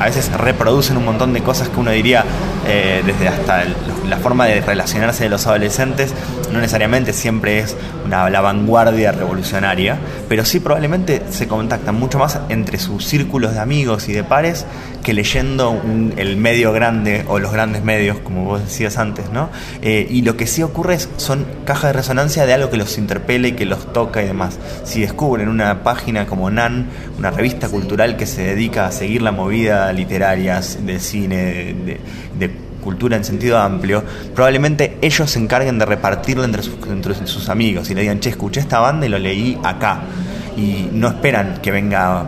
a 0.00 0.04
veces 0.04 0.32
reproducen 0.32 0.96
un 0.96 1.04
montón 1.04 1.32
de 1.32 1.40
cosas 1.40 1.68
que 1.68 1.78
uno 1.78 1.90
diría 1.92 2.24
eh, 2.66 3.02
desde 3.06 3.28
hasta 3.28 3.62
el- 3.62 3.74
la 4.08 4.16
forma 4.16 4.46
de 4.46 4.60
relacionarse 4.60 5.24
de 5.24 5.30
los 5.30 5.46
adolescentes, 5.46 6.14
no 6.52 6.60
necesariamente 6.60 7.12
siempre 7.12 7.58
es 7.60 7.76
una, 8.06 8.28
la 8.30 8.40
vanguardia 8.40 9.12
revolucionaria, 9.12 9.98
pero 10.28 10.44
sí 10.44 10.60
probablemente 10.60 11.22
se 11.30 11.46
contactan 11.46 11.94
mucho 11.94 12.18
más 12.18 12.38
entre 12.48 12.78
sus 12.78 13.04
círculos 13.06 13.52
de 13.54 13.60
amigos 13.60 14.08
y 14.08 14.12
de 14.12 14.24
pares 14.24 14.64
que 15.02 15.12
leyendo 15.12 15.70
un- 15.70 16.14
el 16.16 16.36
medio 16.36 16.72
grande 16.72 17.24
o 17.28 17.38
los 17.38 17.52
grandes 17.52 17.82
medios, 17.84 18.18
como 18.18 18.44
vos 18.44 18.60
decías 18.62 18.98
antes, 18.98 19.30
¿no? 19.30 19.50
Eh, 19.82 20.06
y 20.10 20.22
lo 20.22 20.36
que 20.36 20.46
sí 20.46 20.62
ocurre 20.62 20.94
es, 20.94 21.08
son 21.18 21.46
cajas 21.64 21.84
de 21.90 21.92
resonancia 21.94 22.46
de 22.46 22.54
algo 22.54 22.70
que 22.70 22.76
los 22.78 22.96
interpela 22.98 23.48
y 23.48 23.52
que 23.52 23.64
los 23.66 23.92
toca 23.92 24.22
y 24.22 24.26
demás. 24.26 24.58
Si 24.84 25.00
descubren 25.00 25.48
una 25.48 25.82
página 25.82 26.26
como 26.26 26.50
NAN, 26.50 26.86
una 27.18 27.30
revista 27.30 27.68
cultural 27.68 28.16
que 28.16 28.26
se 28.26 28.42
dedica 28.42 28.86
a 28.86 28.92
seguir 28.92 29.22
la 29.22 29.32
movida 29.32 29.92
literaria, 29.92 30.60
de 30.80 30.98
cine, 31.00 31.36
de, 31.84 32.00
de 32.38 32.47
cultura 32.88 33.18
en 33.18 33.24
sentido 33.24 33.58
amplio, 33.58 34.02
probablemente 34.34 34.96
ellos 35.02 35.30
se 35.30 35.38
encarguen 35.38 35.78
de 35.78 35.84
repartirla 35.84 36.46
entre 36.46 36.62
sus, 36.62 36.74
entre 36.88 37.26
sus 37.26 37.50
amigos 37.50 37.90
y 37.90 37.94
le 37.94 38.00
digan, 38.00 38.18
che, 38.18 38.30
escuché 38.30 38.60
esta 38.60 38.80
banda 38.80 39.04
y 39.04 39.10
lo 39.10 39.18
leí 39.18 39.58
acá. 39.62 40.04
Y 40.56 40.88
no 40.90 41.08
esperan 41.08 41.58
que 41.60 41.70
venga 41.70 42.24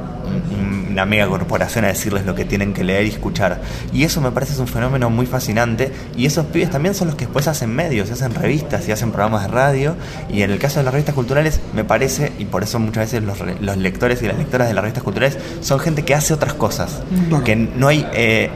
una 0.91 1.07
mega 1.07 1.27
corporación 1.29 1.87
a 1.87 1.89
decirles 1.89 2.27
lo 2.27 2.35
que 2.35 2.45
tienen 2.45 2.75
que 2.75 2.85
leer 2.85 3.07
y 3.07 3.09
escuchar. 3.09 3.63
Y 3.91 4.05
eso 4.05 4.21
me 4.21 4.31
parece 4.33 4.53
es 4.53 4.59
un 4.59 4.69
fenómeno 4.69 5.09
muy 5.09 5.25
fascinante. 5.25 5.91
Y 6.15 6.27
esos 6.27 6.45
pibes 6.45 6.69
también 6.69 6.95
son 6.95 7.07
los 7.09 7.17
que 7.17 7.25
después 7.25 7.49
hacen 7.49 7.75
medios, 7.75 8.11
hacen 8.11 8.35
revistas 8.35 8.87
y 8.87 8.93
hacen 8.93 9.13
programas 9.13 9.45
de 9.45 9.49
radio. 9.49 9.97
Y 10.31 10.43
en 10.43 10.51
el 10.51 10.59
caso 10.59 10.81
de 10.81 10.85
las 10.85 10.93
revistas 10.93 11.15
culturales, 11.15 11.59
me 11.75 11.85
parece, 11.85 12.33
y 12.39 12.45
por 12.45 12.63
eso 12.63 12.79
muchas 12.79 13.11
veces 13.11 13.23
los, 13.23 13.39
los 13.63 13.77
lectores 13.79 14.23
y 14.23 14.27
las 14.27 14.37
lectoras 14.37 14.69
de 14.69 14.75
las 14.75 14.83
revistas 14.83 15.05
culturales 15.05 15.39
son 15.63 15.81
gente 15.81 16.05
que 16.05 16.15
hace 16.15 16.35
otras 16.35 16.53
cosas. 16.53 17.03
Que 17.45 17.57
no 17.57 17.89
hay. 17.89 18.07
Eh, 18.13 18.51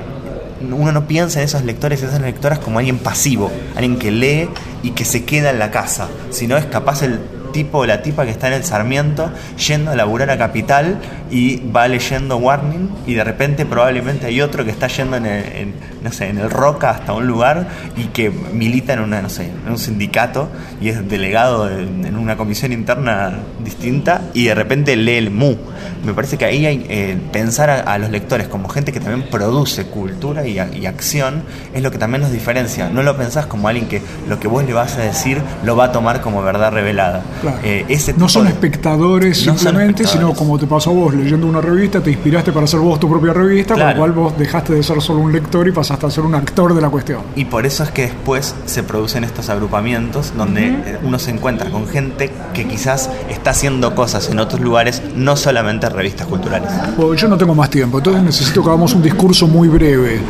uno 0.60 0.92
no 0.92 1.06
piensa 1.06 1.40
en 1.40 1.46
esos 1.46 1.64
lectores 1.64 2.02
y 2.02 2.06
esas 2.06 2.20
lectoras 2.20 2.58
como 2.58 2.78
alguien 2.78 2.98
pasivo, 2.98 3.50
alguien 3.74 3.98
que 3.98 4.10
lee 4.10 4.48
y 4.82 4.90
que 4.90 5.04
se 5.04 5.24
queda 5.24 5.50
en 5.50 5.58
la 5.58 5.70
casa, 5.70 6.08
sino 6.30 6.56
es 6.56 6.64
capaz 6.66 7.02
el 7.02 7.20
tipo 7.54 7.78
o 7.78 7.86
la 7.86 8.02
tipa 8.02 8.26
que 8.26 8.32
está 8.32 8.48
en 8.48 8.54
el 8.54 8.64
Sarmiento 8.64 9.30
yendo 9.66 9.92
a 9.92 9.94
laburar 9.96 10.28
a 10.28 10.36
Capital 10.36 10.98
y 11.30 11.62
va 11.70 11.88
leyendo 11.88 12.36
Warning 12.36 12.90
y 13.06 13.14
de 13.14 13.24
repente 13.24 13.64
probablemente 13.64 14.26
hay 14.26 14.40
otro 14.40 14.64
que 14.64 14.70
está 14.70 14.88
yendo 14.88 15.16
en 15.16 15.24
el, 15.24 15.72
no 16.02 16.12
sé, 16.12 16.28
en 16.28 16.38
el 16.38 16.50
Roca 16.50 16.90
hasta 16.90 17.12
un 17.12 17.26
lugar 17.26 17.66
y 17.96 18.04
que 18.08 18.30
milita 18.30 18.92
en, 18.92 19.00
una, 19.00 19.22
no 19.22 19.30
sé, 19.30 19.44
en 19.44 19.70
un 19.70 19.78
sindicato 19.78 20.48
y 20.80 20.88
es 20.88 21.08
delegado 21.08 21.70
en, 21.70 22.14
una 22.14 22.36
comisión 22.36 22.72
interna 22.72 23.38
distinta 23.62 24.22
y 24.34 24.44
de 24.44 24.54
repente 24.54 24.96
lee 24.96 25.16
el 25.16 25.30
MU. 25.30 25.56
Me 26.04 26.12
parece 26.12 26.36
que 26.36 26.44
ahí 26.44 26.66
hay 26.66 26.86
eh, 26.88 27.18
pensar 27.32 27.70
a, 27.70 27.98
los 27.98 28.10
lectores 28.10 28.48
como 28.48 28.68
gente 28.68 28.92
que 28.92 29.00
también 29.00 29.28
produce 29.30 29.86
cultura 29.86 30.46
y, 30.46 30.58
acción 30.86 31.44
es 31.72 31.82
lo 31.82 31.90
que 31.90 31.98
también 31.98 32.22
nos 32.22 32.32
diferencia. 32.32 32.90
No 32.90 33.02
lo 33.02 33.16
pensás 33.16 33.46
como 33.46 33.68
alguien 33.68 33.88
que 33.88 34.02
lo 34.28 34.38
que 34.38 34.48
vos 34.48 34.64
le 34.64 34.72
vas 34.72 34.96
a 34.96 35.00
decir 35.00 35.40
lo 35.64 35.76
va 35.76 35.86
a 35.86 35.92
tomar 35.92 36.20
como 36.20 36.42
verdad 36.42 36.72
revelada. 36.72 37.22
Eh, 37.62 37.98
no 38.16 38.28
son 38.28 38.46
espectadores 38.46 39.38
simplemente, 39.38 40.06
sino 40.06 40.34
como 40.34 40.58
te 40.58 40.66
pasó 40.66 40.90
a 40.90 40.92
vos, 40.94 41.14
leyendo 41.14 41.46
una 41.46 41.60
revista, 41.60 42.00
te 42.00 42.10
inspiraste 42.10 42.52
para 42.52 42.64
hacer 42.64 42.80
vos 42.80 42.98
tu 43.00 43.08
propia 43.08 43.32
revista, 43.32 43.74
con 43.74 43.86
lo 43.86 43.96
cual 43.96 44.12
vos 44.12 44.38
dejaste 44.38 44.74
de 44.74 44.82
ser 44.82 45.00
solo 45.00 45.20
un 45.20 45.32
lector 45.32 45.66
y 45.66 45.72
pasaste 45.72 46.06
a 46.06 46.10
ser 46.10 46.24
un 46.24 46.34
actor 46.34 46.74
de 46.74 46.80
la 46.80 46.88
cuestión. 46.88 47.22
Y 47.36 47.44
por 47.44 47.66
eso 47.66 47.82
es 47.82 47.90
que 47.90 48.02
después 48.02 48.54
se 48.66 48.82
producen 48.82 49.24
estos 49.24 49.48
agrupamientos 49.48 50.32
donde 50.36 50.68
eh, 50.68 50.98
uno 51.02 51.18
se 51.18 51.30
encuentra 51.30 51.70
con 51.70 51.86
gente 51.86 52.30
que 52.52 52.66
quizás 52.66 53.10
está 53.28 53.50
haciendo 53.50 53.94
cosas 53.94 54.28
en 54.30 54.38
otros 54.38 54.60
lugares, 54.60 55.02
no 55.16 55.36
solamente 55.36 55.88
revistas 55.88 56.26
culturales. 56.26 56.70
yo 57.16 57.28
no 57.28 57.36
tengo 57.36 57.54
más 57.54 57.70
tiempo, 57.70 57.98
entonces 57.98 58.22
necesito 58.22 58.62
que 58.62 58.68
hagamos 58.68 58.94
un 58.94 59.02
discurso 59.02 59.46
muy 59.46 59.68
breve. 59.68 60.20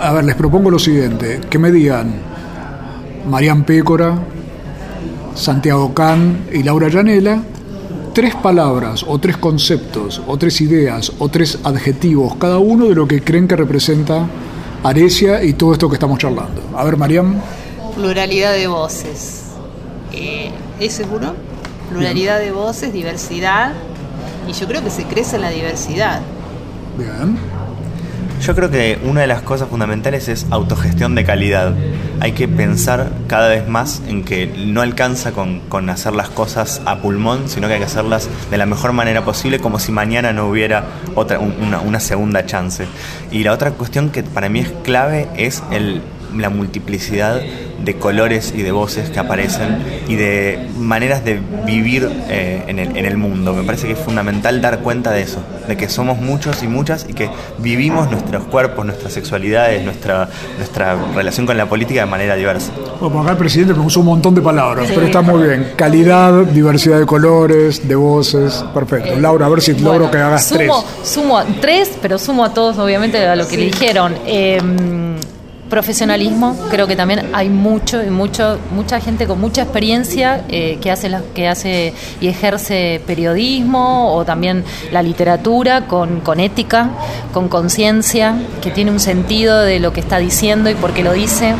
A 0.00 0.12
ver, 0.12 0.24
les 0.24 0.34
propongo 0.34 0.70
lo 0.70 0.78
siguiente, 0.78 1.40
que 1.48 1.58
me 1.58 1.70
digan 1.70 2.14
Marian 3.28 3.64
Pécora, 3.64 4.18
Santiago 5.34 5.94
Can 5.94 6.46
y 6.52 6.62
Laura 6.62 6.88
Llanela, 6.88 7.42
tres 8.12 8.34
palabras 8.34 9.04
o 9.06 9.18
tres 9.18 9.36
conceptos 9.36 10.20
o 10.26 10.36
tres 10.36 10.60
ideas 10.60 11.12
o 11.18 11.28
tres 11.28 11.58
adjetivos, 11.64 12.36
cada 12.36 12.58
uno 12.58 12.86
de 12.86 12.94
lo 12.94 13.06
que 13.08 13.22
creen 13.22 13.48
que 13.48 13.56
representa 13.56 14.26
Arecia 14.84 15.42
y 15.44 15.52
todo 15.52 15.72
esto 15.72 15.88
que 15.88 15.94
estamos 15.94 16.18
charlando. 16.18 16.60
A 16.76 16.84
ver, 16.84 16.96
Mariam. 16.96 17.36
Pluralidad 17.94 18.52
de 18.52 18.66
voces. 18.66 19.42
Eh, 20.12 20.50
ese 20.80 21.02
es 21.02 21.08
uno. 21.10 21.34
Pluralidad 21.90 22.40
de 22.40 22.50
voces, 22.50 22.92
diversidad. 22.92 23.72
Y 24.48 24.52
yo 24.52 24.66
creo 24.66 24.82
que 24.82 24.90
se 24.90 25.04
crece 25.04 25.36
en 25.36 25.42
la 25.42 25.50
diversidad. 25.50 26.20
Bien. 26.98 27.38
Yo 28.42 28.56
creo 28.56 28.72
que 28.72 28.98
una 29.04 29.20
de 29.20 29.28
las 29.28 29.42
cosas 29.42 29.68
fundamentales 29.68 30.26
es 30.26 30.48
autogestión 30.50 31.14
de 31.14 31.24
calidad. 31.24 31.74
Hay 32.18 32.32
que 32.32 32.48
pensar 32.48 33.12
cada 33.28 33.48
vez 33.48 33.68
más 33.68 34.02
en 34.08 34.24
que 34.24 34.48
no 34.48 34.80
alcanza 34.80 35.30
con, 35.30 35.88
hacer 35.88 36.12
las 36.12 36.28
cosas 36.28 36.82
a 36.84 37.00
pulmón, 37.00 37.48
sino 37.48 37.68
que 37.68 37.74
hay 37.74 37.78
que 37.78 37.86
hacerlas 37.86 38.28
de 38.50 38.58
la 38.58 38.66
mejor 38.66 38.94
manera 38.94 39.24
posible, 39.24 39.60
como 39.60 39.78
si 39.78 39.92
mañana 39.92 40.32
no 40.32 40.48
hubiera 40.48 40.82
otra, 41.14 41.38
una, 41.38 41.78
una 41.82 42.00
segunda 42.00 42.44
chance. 42.44 42.86
Y 43.30 43.44
la 43.44 43.52
otra 43.52 43.70
cuestión 43.70 44.10
que 44.10 44.24
para 44.24 44.48
mí 44.48 44.58
es 44.58 44.72
clave 44.82 45.28
es 45.36 45.62
el, 45.70 46.02
la 46.36 46.50
multiplicidad 46.50 47.40
de 47.40 47.94
colores 47.96 48.52
y 48.56 48.62
de 48.62 48.72
voces 48.72 49.10
que 49.10 49.18
aparecen 49.18 49.78
y 50.08 50.16
de 50.16 50.68
maneras 50.78 51.24
de 51.24 51.40
vivir 51.66 52.08
eh, 52.28 52.64
en, 52.66 52.78
el, 52.78 52.96
en, 52.96 53.04
el, 53.04 53.16
mundo. 53.16 53.52
Me 53.54 53.64
parece 53.64 53.86
que 53.86 53.92
es 53.94 53.98
fundamental 53.98 54.60
dar 54.60 54.80
cuenta 54.80 55.10
de 55.10 55.22
eso, 55.22 55.42
de 55.66 55.76
que 55.76 55.88
somos 55.88 56.18
muchos 56.18 56.62
y 56.62 56.68
muchas 56.68 57.06
y 57.08 57.14
que 57.14 57.30
vivimos 57.58 58.10
nuestros 58.10 58.44
cuerpos, 58.44 58.84
nuestras 58.84 59.12
sexualidades, 59.12 59.84
nuestra, 59.84 60.28
nuestra 60.56 60.96
relación 61.14 61.46
con 61.46 61.56
la 61.56 61.66
política 61.66 62.00
de 62.00 62.06
manera 62.06 62.36
diversa. 62.36 62.72
Bueno, 63.00 63.22
acá 63.22 63.32
el 63.32 63.36
presidente 63.36 63.74
me 63.74 63.84
usó 63.84 64.00
un 64.00 64.06
montón 64.06 64.34
de 64.34 64.40
palabras, 64.40 64.88
pero 64.88 65.06
está 65.06 65.22
muy 65.22 65.42
bien. 65.48 65.72
Calidad, 65.76 66.44
diversidad 66.44 66.98
de 66.98 67.06
colores, 67.06 67.86
de 67.86 67.94
voces, 67.94 68.64
perfecto. 68.74 69.18
Laura, 69.18 69.46
a 69.46 69.48
ver 69.48 69.62
si 69.62 69.74
logro 69.74 70.10
que 70.10 70.18
hagas 70.18 70.46
sumo, 70.46 70.58
tres. 70.58 70.72
Sumo 71.08 71.42
tres, 71.60 71.90
pero 72.00 72.18
sumo 72.18 72.44
a 72.44 72.54
todos, 72.54 72.78
obviamente, 72.78 73.18
a 73.26 73.36
lo 73.36 73.46
que 73.46 73.56
le 73.56 73.64
dijeron. 73.66 74.14
Eh, 74.26 74.60
profesionalismo, 75.72 76.54
creo 76.70 76.86
que 76.86 76.96
también 76.96 77.30
hay 77.32 77.48
mucho 77.48 78.02
y 78.02 78.10
mucho, 78.10 78.58
mucha 78.74 79.00
gente 79.00 79.26
con 79.26 79.40
mucha 79.40 79.62
experiencia 79.62 80.44
eh, 80.50 80.76
que 80.82 80.90
hace 80.90 81.08
la, 81.08 81.22
que 81.34 81.48
hace 81.48 81.94
y 82.20 82.28
ejerce 82.28 83.00
periodismo 83.06 84.14
o 84.14 84.22
también 84.26 84.64
la 84.92 85.02
literatura 85.02 85.86
con, 85.86 86.20
con 86.20 86.40
ética, 86.40 86.90
con 87.32 87.48
conciencia, 87.48 88.36
que 88.60 88.70
tiene 88.70 88.90
un 88.90 89.00
sentido 89.00 89.62
de 89.62 89.80
lo 89.80 89.94
que 89.94 90.00
está 90.00 90.18
diciendo 90.18 90.68
y 90.68 90.74
por 90.74 90.92
qué 90.92 91.02
lo 91.02 91.14
dice, 91.14 91.54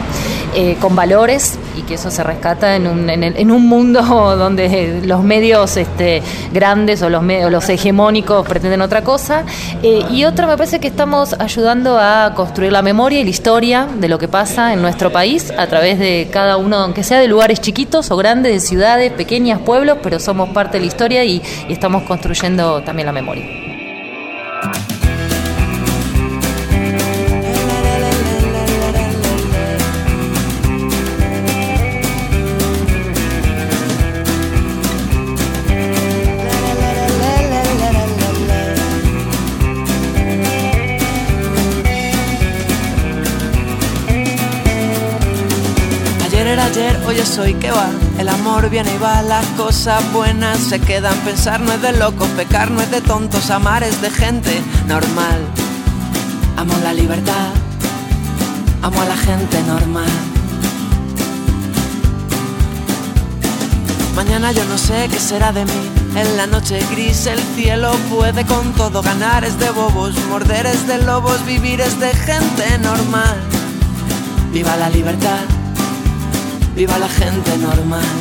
eh, 0.55 0.77
con 0.79 0.95
valores 0.95 1.59
y 1.77 1.83
que 1.83 1.95
eso 1.95 2.11
se 2.11 2.23
rescata 2.23 2.77
en 2.77 2.87
un, 2.87 3.09
en, 3.09 3.51
un 3.51 3.67
mundo 3.67 4.03
donde 4.37 5.03
los 5.05 5.23
medios 5.23 5.77
este, 5.77 6.23
grandes 6.53 7.03
o 7.03 7.11
los, 7.11 7.23
medios, 7.23 7.51
los 7.51 7.69
hegemónicos 7.69 8.47
pretenden 8.47 8.81
otra 8.81 9.03
cosa. 9.03 9.45
Eh, 9.83 10.05
y 10.11 10.25
otra 10.25 10.47
me 10.47 10.57
parece 10.57 10.81
que 10.81 10.89
estamos 10.89 11.35
ayudando 11.39 11.99
a 11.99 12.33
construir 12.35 12.73
la 12.73 12.83
memoria 12.83 13.21
y 13.21 13.25
la 13.25 13.31
historia 13.31 13.89
de 13.95 14.09
lo 14.09 14.19
que 14.19 14.29
pasa 14.29 14.73
en 14.73 14.83
nuestro 14.83 15.13
país 15.13 15.53
a 15.57 15.67
través 15.67 15.99
de 15.99 16.29
cada 16.33 16.57
uno, 16.57 16.77
aunque 16.77 17.05
sea 17.05 17.21
de 17.21 17.29
lugares 17.29 17.61
chiquitos 17.61 18.11
o 18.11 18.17
grandes, 18.17 18.53
de 18.53 18.61
ciudades, 18.61 19.13
pequeñas, 19.13 19.61
pueblos, 19.61 19.99
pero 20.03 20.19
somos 20.19 20.51
parte 20.51 20.79
de 20.79 20.81
la 20.81 20.87
historia 20.87 21.25
y 21.25 21.43
estamos 21.69 22.03
construyendo 22.05 22.83
también 22.83 23.07
la 23.07 23.13
memoria. 23.13 23.62
Yo 47.17 47.25
soy 47.25 47.55
que 47.55 47.71
va. 47.71 47.89
El 48.19 48.29
amor 48.29 48.69
viene 48.69 48.95
y 48.95 48.99
va, 48.99 49.23
las 49.23 49.47
cosas 49.57 50.03
buenas 50.13 50.59
se 50.59 50.81
quedan. 50.81 51.17
Pensar 51.21 51.61
no 51.61 51.73
es 51.73 51.81
de 51.81 51.93
locos, 51.93 52.29
pecar 52.37 52.71
no 52.71 52.83
es 52.83 52.91
de 52.91 53.01
tontos, 53.01 53.51
amar 53.51 53.83
es 53.83 54.03
de 54.03 54.11
gente 54.11 54.61
normal. 54.87 55.41
Amo 56.59 56.75
la 56.83 56.93
libertad, 56.93 57.49
amo 58.83 59.01
a 59.01 59.05
la 59.07 59.17
gente 59.17 59.63
normal. 59.63 60.11
Mañana 64.15 64.53
yo 64.53 64.65
no 64.67 64.77
sé 64.77 65.09
qué 65.11 65.19
será 65.19 65.53
de 65.53 65.65
mí. 65.65 65.91
En 66.17 66.37
la 66.37 66.47
noche 66.47 66.85
gris 66.91 67.27
el 67.27 67.39
cielo 67.57 67.93
puede 68.11 68.45
con 68.45 68.75
todo 68.75 69.01
ganar 69.01 69.43
es 69.45 69.59
de 69.59 69.71
bobos, 69.71 70.15
morder 70.29 70.67
es 70.67 70.87
de 70.87 70.99
lobos, 70.99 71.45
vivir 71.47 71.81
es 71.81 71.99
de 71.99 72.13
gente 72.13 72.79
normal. 72.79 73.37
Viva 74.53 74.77
la 74.77 74.91
libertad 74.91 75.62
viva 76.75 76.99
la 76.99 77.09
gente 77.09 77.57
normal. 77.59 78.15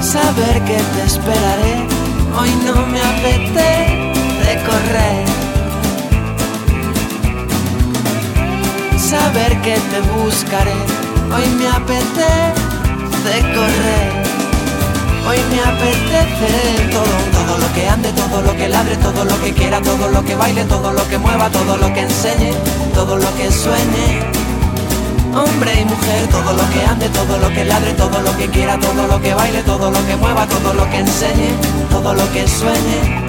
Saber 0.00 0.62
que 0.64 0.76
te 0.94 1.02
esperaré, 1.06 1.74
hoy 2.38 2.50
no 2.66 2.86
me 2.86 3.00
apetece 3.00 4.52
correr. 4.68 5.26
Saber 8.98 9.60
que 9.62 9.76
te 9.90 10.00
buscaré, 10.12 10.76
hoy 11.34 11.48
me 11.58 11.68
apetece 11.68 13.34
correr. 13.54 14.17
Hoy 15.28 15.36
me 15.50 15.60
apetece 15.60 16.88
todo, 16.90 17.04
todo 17.04 17.58
lo 17.58 17.72
que 17.74 17.86
ande, 17.86 18.10
todo 18.12 18.40
lo 18.40 18.56
que 18.56 18.66
ladre, 18.66 18.96
todo 18.96 19.24
lo 19.26 19.38
que 19.42 19.52
quiera, 19.52 19.78
todo 19.82 20.08
lo 20.08 20.24
que 20.24 20.34
baile, 20.34 20.64
todo 20.64 20.90
lo 20.90 21.06
que 21.06 21.18
mueva, 21.18 21.50
todo 21.50 21.76
lo 21.76 21.92
que 21.92 22.00
enseñe, 22.00 22.54
todo 22.94 23.14
lo 23.18 23.36
que 23.36 23.52
sueñe. 23.52 24.22
Hombre 25.34 25.82
y 25.82 25.84
mujer, 25.84 26.28
todo 26.30 26.54
lo 26.54 26.70
que 26.70 26.80
ande, 26.82 27.10
todo 27.10 27.36
lo 27.36 27.48
que 27.50 27.62
ladre, 27.66 27.92
todo 27.92 28.22
lo 28.22 28.36
que 28.38 28.46
quiera, 28.48 28.80
todo 28.80 29.06
lo 29.06 29.20
que 29.20 29.34
baile, 29.34 29.62
todo 29.64 29.90
lo 29.90 30.06
que 30.06 30.16
mueva, 30.16 30.46
todo 30.46 30.72
lo 30.72 30.88
que 30.88 30.98
enseñe, 31.00 31.50
todo 31.90 32.14
lo 32.14 32.32
que 32.32 32.48
sueñe. 32.48 33.27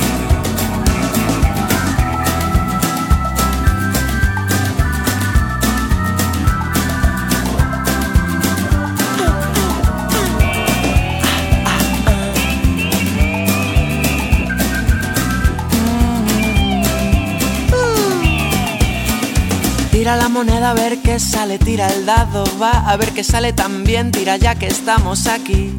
Tira 20.09 20.23
la 20.23 20.29
moneda 20.29 20.71
a 20.71 20.73
ver 20.73 21.03
qué 21.03 21.19
sale, 21.19 21.59
tira 21.59 21.85
el 21.85 22.07
dado, 22.07 22.43
va 22.59 22.71
a 22.71 22.97
ver 22.97 23.11
qué 23.11 23.23
sale 23.23 23.53
también, 23.53 24.09
tira 24.11 24.37
ya 24.37 24.55
que 24.55 24.65
estamos 24.65 25.27
aquí. 25.27 25.71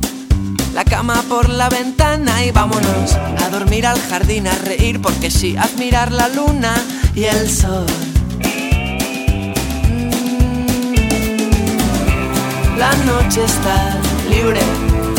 La 0.72 0.84
cama 0.84 1.24
por 1.28 1.48
la 1.48 1.68
ventana 1.68 2.44
y 2.44 2.52
vámonos 2.52 3.12
a 3.14 3.48
dormir 3.50 3.88
al 3.88 4.00
jardín, 4.00 4.46
a 4.46 4.54
reír 4.54 5.02
porque 5.02 5.32
sí, 5.32 5.56
admirar 5.56 6.12
la 6.12 6.28
luna 6.28 6.72
y 7.12 7.24
el 7.24 7.50
sol. 7.50 7.86
La 12.78 12.92
noche 13.04 13.44
está 13.44 13.98
libre 14.30 14.60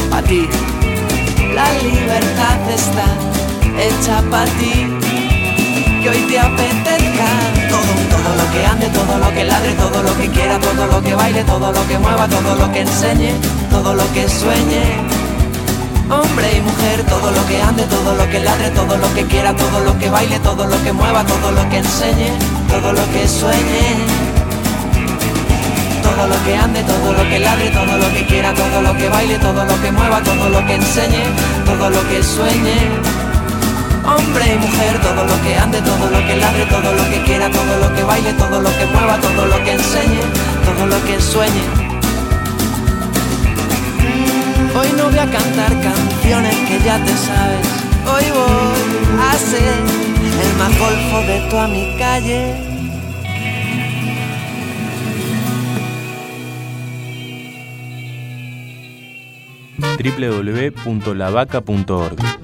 para 0.10 0.26
ti, 0.26 0.48
la 1.54 1.70
libertad 1.84 2.72
está 2.74 3.04
hecha 3.78 4.22
para 4.30 4.50
ti. 4.52 5.01
Todo 9.70 10.02
lo 10.04 10.18
que 10.18 10.28
quiera, 10.30 10.60
todo 10.60 10.88
lo 10.88 11.02
que 11.02 11.14
baile, 11.14 11.44
todo 11.44 11.72
lo 11.72 11.88
que 11.88 11.98
mueva, 11.98 12.28
todo 12.28 12.56
lo 12.56 12.72
que 12.72 12.82
enseñe, 12.82 13.34
todo 13.70 13.94
lo 13.94 14.12
que 14.14 14.28
sueñe. 14.28 14.84
Hombre 16.10 16.58
y 16.58 16.62
mujer, 16.62 17.04
todo 17.08 17.32
lo 17.32 17.46
que 17.48 17.62
ande, 17.62 17.84
todo 17.84 18.16
lo 18.16 18.30
que 18.30 18.40
ladre, 18.40 18.70
todo 18.72 18.98
lo 18.98 19.14
que 19.14 19.26
quiera, 19.26 19.56
todo 19.56 19.80
lo 19.80 19.98
que 20.00 20.10
baile, 20.10 20.40
todo 20.40 20.66
lo 20.66 20.84
que 20.84 20.92
mueva, 20.92 21.24
todo 21.26 21.52
lo 21.52 21.70
que 21.70 21.78
enseñe, 21.78 22.32
todo 22.70 22.92
lo 22.92 23.12
que 23.14 23.28
sueñe. 23.28 24.32
Todo 26.04 26.28
lo 26.28 26.44
que 26.44 26.56
ande, 26.56 26.84
todo 26.84 27.14
lo 27.14 27.24
que 27.30 27.40
ladre, 27.40 27.70
todo 27.70 27.98
lo 27.98 28.14
que 28.14 28.26
quiera, 28.26 28.54
todo 28.54 28.82
lo 28.82 28.98
que 28.98 29.10
baile, 29.10 29.40
todo 29.40 29.64
lo 29.64 29.82
que 29.82 29.92
mueva, 29.92 30.22
todo 30.22 30.50
lo 30.50 30.66
que 30.66 30.76
enseñe, 30.76 31.24
todo 31.66 31.90
lo 31.90 32.10
que 32.10 32.24
sueñe. 32.24 33.31
Hombre 34.04 34.54
y 34.54 34.58
mujer, 34.58 35.00
todo 35.02 35.24
lo 35.26 35.42
que 35.44 35.56
ande, 35.56 35.82
todo 35.82 36.10
lo 36.10 36.18
que 36.28 36.36
ladre, 36.36 36.66
todo 36.66 36.94
lo 36.94 37.10
que 37.10 37.24
quiera, 37.24 37.50
todo 37.50 37.78
lo 37.78 37.94
que 37.96 38.04
baile, 38.04 38.34
todo 38.34 38.60
lo 38.60 38.70
que 38.70 38.86
mueva, 38.88 39.18
todo 39.18 39.46
lo 39.46 39.64
que 39.64 39.72
enseñe, 39.74 40.22
todo 40.66 40.86
lo 40.88 41.02
que 41.06 41.22
sueñe. 41.22 41.64
Hoy 44.76 44.92
no 44.98 45.06
voy 45.06 45.20
a 45.20 45.30
cantar 45.30 45.80
canciones 45.82 46.56
que 46.68 46.80
ya 46.84 47.02
te 47.04 47.16
sabes. 47.16 47.68
Hoy 48.08 48.26
voy 48.32 49.20
a 49.30 49.38
ser 49.38 49.76
el 50.44 50.54
más 50.58 50.76
golfo 50.80 51.22
de 51.28 51.40
toda 51.50 51.68
mi 51.68 51.96
calle. 51.98 52.72
www.lavaca.org 60.02 62.41